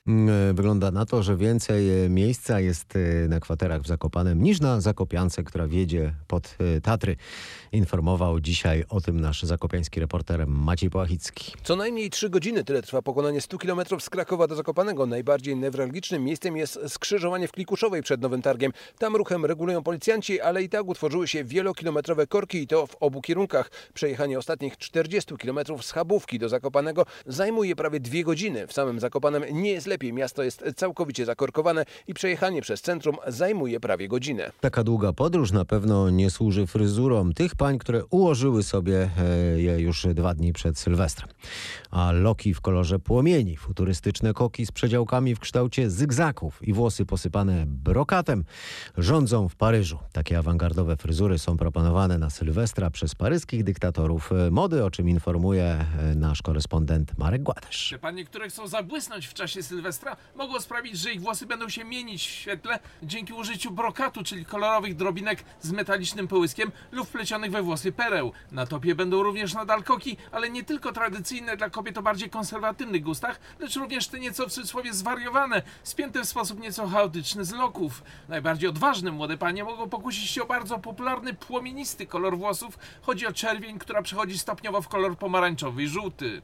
Wygląda 0.55 0.91
na 0.91 1.07
to, 1.07 1.23
że 1.23 1.37
więcej 1.37 2.11
miejsca 2.11 2.61
jest 2.61 2.95
na 3.29 3.41
kwaterach 3.41 3.83
w 3.83 3.87
Zakopanem 3.87 4.43
niż 4.43 4.61
na 4.61 4.81
Zakopiance, 4.81 5.43
która 5.43 5.69
wiedzie 5.69 6.15
pod 6.27 6.57
Tatry. 6.83 7.17
Informował 7.73 8.41
dzisiaj 8.41 8.85
o 8.89 9.01
tym 9.01 9.21
nasz 9.21 9.43
zakopiański 9.43 10.01
reporter 10.01 10.47
Maciej 10.47 10.91
Połachicki. 10.91 11.53
Co 11.63 11.77
najmniej 11.77 12.11
3 12.11 12.31
godziny 12.31 12.65
tyle 12.65 12.83
trwa 12.83 13.03
pokonanie 13.03 13.41
100 13.41 13.59
km 13.59 13.81
z 14.01 14.11
Krakowa 14.11 14.47
do 14.47 14.57
Zakopanego. 14.57 15.07
Najbardziej 15.07 15.57
newralgicznym 15.57 16.25
miejscem 16.25 16.57
jest 16.57 16.79
skrzyżowanie 16.89 17.49
w 17.49 17.53
Klikuszowej 17.53 18.03
przed 18.03 18.21
Nowym 18.21 18.43
Targiem. 18.43 18.73
Tam 18.99 19.17
ruchem 19.17 19.45
regulują 19.45 19.83
policjanci, 19.83 20.41
ale 20.41 20.63
i 20.63 20.69
tak 20.69 20.87
utworzyły 20.87 21.29
się 21.29 21.45
wielokilometrowe 21.45 22.27
korki 22.27 22.59
i 22.59 22.67
to 22.67 22.87
w 22.87 22.97
obu 23.01 23.21
kierunkach. 23.21 23.71
Przejechanie 23.95 24.39
ostatnich 24.39 24.77
40 24.77 25.37
km 25.37 25.59
z 25.81 25.93
Chabówki 25.93 26.39
do 26.39 26.49
Zakopanego 26.49 27.07
zajmuje 27.27 27.77
prawie 27.77 28.01
dwie 28.01 28.25
godziny. 28.25 28.67
W 28.67 28.73
samym 28.73 29.01
Zakopanem 29.01 29.45
nie 29.53 29.71
jest 29.71 29.87
lepiej. 29.87 29.94
Miasto 30.03 30.43
jest 30.43 30.65
całkowicie 30.77 31.25
zakorkowane 31.25 31.85
i 32.09 32.15
przejechanie 32.15 32.63
przez 32.63 32.83
centrum 32.83 33.17
zajmuje 33.27 33.81
prawie 33.81 34.09
godzinę. 34.09 34.53
Taka 34.61 34.85
długa 34.85 35.13
podróż 35.13 35.53
na 35.53 35.65
pewno 35.65 36.11
nie 36.11 36.31
służy 36.31 36.67
fryzurom 36.67 37.35
tych 37.35 37.55
pań, 37.55 37.79
które 37.79 38.05
ułożyły 38.05 38.63
sobie 38.63 39.11
je 39.57 39.81
już 39.81 40.07
dwa 40.15 40.35
dni 40.35 40.53
przed 40.53 40.79
Sylwestrem. 40.79 41.29
A 41.91 42.13
loki 42.13 42.55
w 42.55 42.61
kolorze 42.61 42.99
płomieni, 42.99 43.57
futurystyczne 43.57 44.33
koki 44.33 44.67
z 44.67 44.73
przedziałkami 44.73 45.35
w 45.35 45.41
kształcie 45.41 45.91
zygzaków 45.91 46.63
i 46.63 46.73
włosy 46.73 47.07
posypane 47.07 47.65
brokatem 47.67 48.45
rządzą 48.99 49.49
w 49.49 49.57
Paryżu. 49.57 49.99
Takie 50.13 50.39
awangardowe 50.39 50.97
fryzury 50.97 51.39
są 51.39 51.57
proponowane 51.57 52.19
na 52.19 52.31
Sylwestra 52.31 52.91
przez 52.91 53.15
paryskich 53.15 53.65
dyktatorów 53.65 54.31
mody, 54.51 54.85
o 54.85 54.91
czym 54.91 55.09
informuje 55.09 55.85
nasz 56.17 56.43
korespondent 56.43 57.19
Marek 57.19 57.43
Gładesz. 57.43 57.89
Te 57.91 57.99
panie, 57.99 58.25
które 58.25 58.49
chcą 58.49 58.69
zabłysnąć 58.69 59.27
w 59.27 59.35
czasie 59.35 59.63
Sylwestra, 59.63 59.84
mogą 60.35 60.61
sprawić, 60.61 60.99
że 60.99 61.13
ich 61.13 61.21
włosy 61.21 61.47
będą 61.47 61.69
się 61.69 61.85
mienić 61.85 62.23
w 62.23 62.31
świetle 62.31 62.79
dzięki 63.03 63.33
użyciu 63.33 63.71
brokatu, 63.71 64.25
czyli 64.25 64.45
kolorowych 64.45 64.97
drobinek 64.97 65.45
z 65.61 65.73
metalicznym 65.73 66.29
połyskiem 66.29 66.73
lub 66.93 67.09
wplecionych 67.09 67.51
we 67.51 67.63
włosy 67.63 67.93
pereł. 67.93 68.33
Na 68.53 68.67
topie 68.67 68.95
będą 68.95 69.23
również 69.23 69.55
nadal 69.55 69.83
koki, 69.83 70.17
ale 70.33 70.51
nie 70.51 70.65
tylko 70.65 70.93
tradycyjne 70.93 71.57
dla 71.57 71.71
kobiet 71.71 71.99
o 71.99 72.03
bardziej 72.03 72.31
konserwatywnych 72.31 73.03
gustach, 73.03 73.41
lecz 73.61 73.77
również 73.77 74.09
te 74.09 74.21
nieco 74.21 74.47
w 74.49 74.53
cudzysłowie 74.53 74.95
zwariowane, 74.95 75.63
spięte 75.83 76.21
w 76.21 76.29
sposób 76.29 76.61
nieco 76.61 76.89
chaotyczny 76.89 77.45
z 77.45 77.53
loków. 77.53 78.03
Najbardziej 78.29 78.69
odważne 78.69 79.11
młode 79.13 79.39
panie 79.39 79.65
mogą 79.65 79.89
pokusić 79.89 80.31
się 80.31 80.43
o 80.43 80.47
bardzo 80.47 80.79
popularny 80.79 81.35
płomienisty 81.35 82.07
kolor 82.07 82.39
włosów. 82.39 82.79
Chodzi 83.03 83.27
o 83.27 83.33
czerwień, 83.33 83.79
która 83.79 84.03
przechodzi 84.03 84.39
stopniowo 84.39 84.83
w 84.83 84.89
kolor 84.89 85.19
pomarańczowy 85.19 85.83
i 85.83 85.89
żółty. 85.89 86.41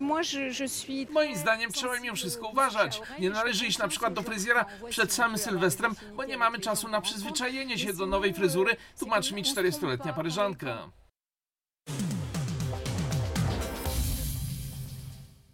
Moim 1.13 1.37
zdaniem 1.37 1.73
trzeba 1.73 2.01
mimo 2.01 2.17
wszystko 2.17 2.49
uważać. 2.49 3.01
Nie 3.19 3.30
należy 3.31 3.67
iść 3.67 3.79
na 3.79 3.89
przykład 3.89 4.13
do 4.15 4.23
fryzjera 4.23 4.65
przed 4.91 5.13
samym 5.13 5.39
Sylwestrem, 5.39 5.95
bo 6.17 6.25
nie 6.25 6.37
mamy 6.37 6.59
czasu 6.59 6.89
na 6.89 7.01
przyzwyczajenie 7.01 7.79
się 7.79 7.93
do 7.93 8.07
nowej 8.07 8.35
fryzury, 8.35 8.77
tłumaczy 8.99 9.35
mi 9.35 9.43
40-letnia 9.43 10.13
paryżanka. 10.13 11.00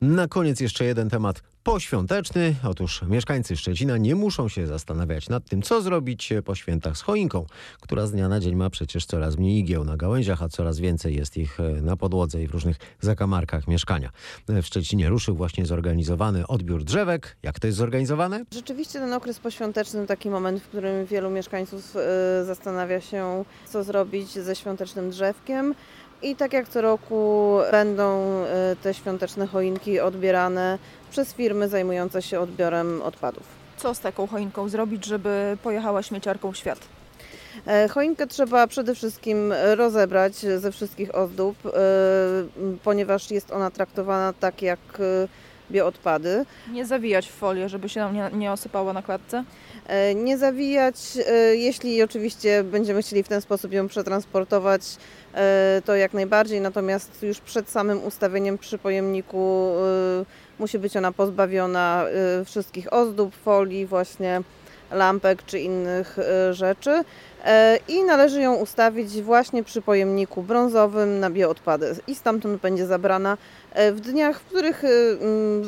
Na 0.01 0.29
koniec 0.29 0.61
jeszcze 0.61 0.85
jeden 0.85 1.11
temat 1.11 1.43
poświąteczny. 1.63 2.55
Otóż 2.65 3.03
mieszkańcy 3.09 3.57
Szczecina 3.57 3.97
nie 3.97 4.15
muszą 4.15 4.49
się 4.49 4.67
zastanawiać 4.67 5.29
nad 5.29 5.45
tym, 5.49 5.63
co 5.63 5.83
zrobić 5.83 6.33
po 6.45 6.55
świętach 6.55 6.97
z 6.97 7.01
choinką, 7.01 7.47
która 7.81 8.07
z 8.07 8.13
dnia 8.13 8.29
na 8.29 8.41
dzień 8.41 8.55
ma 8.55 8.71
przecież 8.71 9.07
coraz 9.07 9.37
mniej 9.37 9.59
igieł 9.59 9.85
na 9.85 9.97
gałęziach, 9.97 10.43
a 10.43 10.49
coraz 10.49 10.79
więcej 10.79 11.17
jest 11.17 11.37
ich 11.37 11.59
na 11.83 11.97
podłodze 11.97 12.43
i 12.43 12.47
w 12.47 12.51
różnych 12.51 12.77
zakamarkach 13.01 13.69
mieszkania. 13.69 14.11
W 14.49 14.67
Szczecinie 14.67 15.09
ruszył 15.09 15.37
właśnie 15.37 15.67
zorganizowany 15.67 16.47
odbiór 16.47 16.85
drzewek. 16.85 17.37
Jak 17.43 17.61
to 17.61 17.67
jest 17.67 17.79
zorganizowane? 17.79 18.45
Rzeczywiście 18.53 18.99
ten 18.99 19.13
okres 19.13 19.39
poświąteczny 19.39 20.07
taki 20.07 20.31
moment, 20.31 20.63
w 20.63 20.69
którym 20.69 21.07
wielu 21.07 21.31
mieszkańców 21.31 21.95
zastanawia 22.45 23.01
się, 23.01 23.45
co 23.69 23.85
zrobić 23.85 24.31
ze 24.33 24.57
świątecznym 24.57 25.11
drzewkiem. 25.11 25.75
I 26.23 26.37
tak 26.37 26.53
jak 26.53 26.69
co 26.69 26.81
roku 26.81 27.59
będą 27.71 28.25
te 28.83 28.95
świąteczne 28.95 29.47
choinki 29.47 30.01
odbierane 30.01 30.79
przez 31.11 31.35
firmy 31.35 31.69
zajmujące 31.69 32.23
się 32.23 32.41
odbiorem 32.41 33.03
odpadów. 33.03 33.43
Co 33.77 33.95
z 33.95 34.01
taką 34.01 34.27
choinką 34.27 34.69
zrobić, 34.69 35.05
żeby 35.05 35.57
pojechała 35.63 36.03
śmieciarką 36.03 36.53
w 36.53 36.57
świat? 36.57 36.79
Choinkę 37.91 38.27
trzeba 38.27 38.67
przede 38.67 38.95
wszystkim 38.95 39.55
rozebrać 39.75 40.37
ze 40.37 40.73
wszystkich 40.73 41.15
ozdób, 41.15 41.57
ponieważ 42.85 43.31
jest 43.31 43.53
ona 43.53 43.71
traktowana 43.71 44.33
tak 44.33 44.63
jak 44.63 44.79
bioodpady. 45.71 46.45
Nie 46.73 46.87
zawijać 46.87 47.29
w 47.29 47.33
folię, 47.33 47.69
żeby 47.69 47.89
się 47.89 48.01
nam 48.01 48.15
nie, 48.15 48.31
nie 48.33 48.53
osypała 48.53 48.93
na 48.93 49.03
klatce? 49.03 49.45
Nie 50.15 50.39
zawijać, 50.39 50.97
jeśli 51.53 52.03
oczywiście 52.03 52.65
będziemy 52.65 53.03
chcieli 53.03 53.23
w 53.23 53.29
ten 53.29 53.41
sposób 53.41 53.73
ją 53.73 53.89
przetransportować, 53.89 54.83
to 55.85 55.97
jak 55.97 56.15
najbardziej, 56.15 56.61
natomiast 56.61 57.23
już 57.23 57.41
przed 57.41 57.71
samym 57.71 58.05
ustawieniem 58.05 58.59
przy 58.59 58.79
pojemniku 58.79 59.73
musi 60.59 60.79
być 60.79 60.97
ona 60.97 61.13
pozbawiona 61.13 62.05
wszystkich 62.45 62.93
ozdób, 62.93 63.35
folii, 63.35 63.87
właśnie 63.87 64.43
lampek 64.91 65.43
czy 65.47 65.61
innych 65.61 66.17
rzeczy 66.51 67.05
i 67.89 68.03
należy 68.03 68.41
ją 68.41 68.55
ustawić 68.55 69.23
właśnie 69.23 69.65
przy 69.65 69.83
pojemniku 69.83 70.43
brązowym 70.43 71.21
na 71.21 71.31
bioodpady 71.31 71.97
i 72.07 72.15
stamtąd 72.15 72.61
będzie 72.61 72.87
zabrana 72.87 73.39
w 73.93 74.01
dniach, 74.01 74.41
w 74.41 74.45
których 74.45 74.83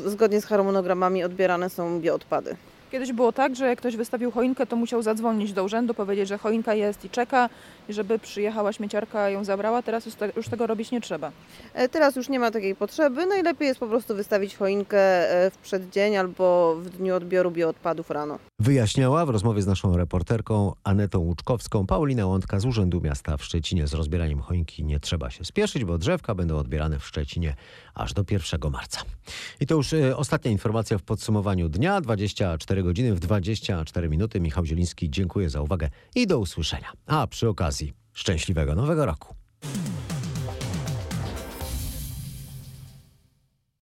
zgodnie 0.07 0.41
z 0.41 0.45
harmonogramami 0.45 1.25
odbierane 1.25 1.71
są 1.71 2.01
bioodpady. 2.01 2.57
Kiedyś 2.91 3.13
było 3.13 3.33
tak, 3.33 3.57
że 3.57 3.67
jak 3.67 3.79
ktoś 3.79 3.97
wystawił 3.97 4.31
choinkę, 4.31 4.67
to 4.67 4.77
musiał 4.77 5.03
zadzwonić 5.03 5.53
do 5.53 5.65
urzędu, 5.65 5.95
powiedzieć, 5.95 6.29
że 6.29 6.39
choinka 6.39 6.75
jest 6.75 7.05
i 7.05 7.11
czeka, 7.11 7.49
i 7.89 7.93
żeby 7.93 8.19
przyjechała 8.19 8.73
śmieciarka 8.73 9.31
ją 9.31 9.45
zabrała. 9.45 9.83
Teraz 9.83 10.07
już, 10.07 10.15
te, 10.15 10.33
już 10.37 10.49
tego 10.49 10.67
robić 10.67 10.91
nie 10.91 11.01
trzeba. 11.01 11.33
E, 11.75 11.89
Teraz 11.89 12.17
już 12.17 12.29
nie 12.29 12.39
ma 12.39 12.51
takiej 12.51 12.75
potrzeby. 12.75 13.27
Najlepiej 13.27 13.69
jest 13.69 13.81
po 13.81 13.87
prostu 13.87 14.15
wystawić 14.15 14.57
choinkę 14.57 14.99
e, 14.99 15.51
w 15.51 15.59
przeddzień 15.59 16.17
albo 16.17 16.77
w 16.77 16.91
dniu 16.91 17.15
odbioru 17.15 17.51
bioodpadów 17.51 18.11
rano. 18.11 18.39
Wyjaśniała 18.61 19.27
w 19.27 19.31
rozmowie 19.31 19.63
z 19.63 19.67
naszą 19.67 19.97
reporterką 19.97 20.73
Anetą 20.85 21.19
Łuczkowską 21.19 21.87
Paulina 21.87 22.27
Łądka 22.27 22.61
z 22.61 22.65
Urzędu 22.65 23.01
Miasta 23.01 23.37
w 23.37 23.45
Szczecinie. 23.45 23.87
Z 23.87 23.95
rozbieraniem 23.95 24.41
choinki 24.41 24.85
nie 24.85 25.01
trzeba 25.01 25.31
się 25.31 25.45
spieszyć, 25.45 25.85
bo 25.85 25.99
drzewka 25.99 26.35
będą 26.35 26.57
odbierane 26.57 26.99
w 26.99 27.07
Szczecinie 27.07 27.55
aż 27.99 28.13
do 28.15 28.25
1 28.31 28.71
marca. 28.71 29.01
I 29.61 29.67
to 29.67 29.75
już 29.75 29.93
e, 29.93 30.17
ostatnia 30.17 30.51
informacja 30.51 30.99
w 30.99 31.03
podsumowaniu 31.03 31.69
dnia. 31.69 32.01
24 32.01 32.83
godziny 32.83 33.15
w 33.15 33.21
24 33.21 34.09
minuty. 34.09 34.41
Michał 34.41 34.65
Zieliński, 34.65 35.11
dziękuję 35.11 35.51
za 35.51 35.63
uwagę 35.63 35.91
i 36.15 36.27
do 36.27 36.39
usłyszenia. 36.39 36.93
A 37.07 37.27
przy 37.27 37.49
okazji, 37.49 37.93
szczęśliwego 38.13 38.75
nowego 38.75 39.07
roku. 39.07 39.35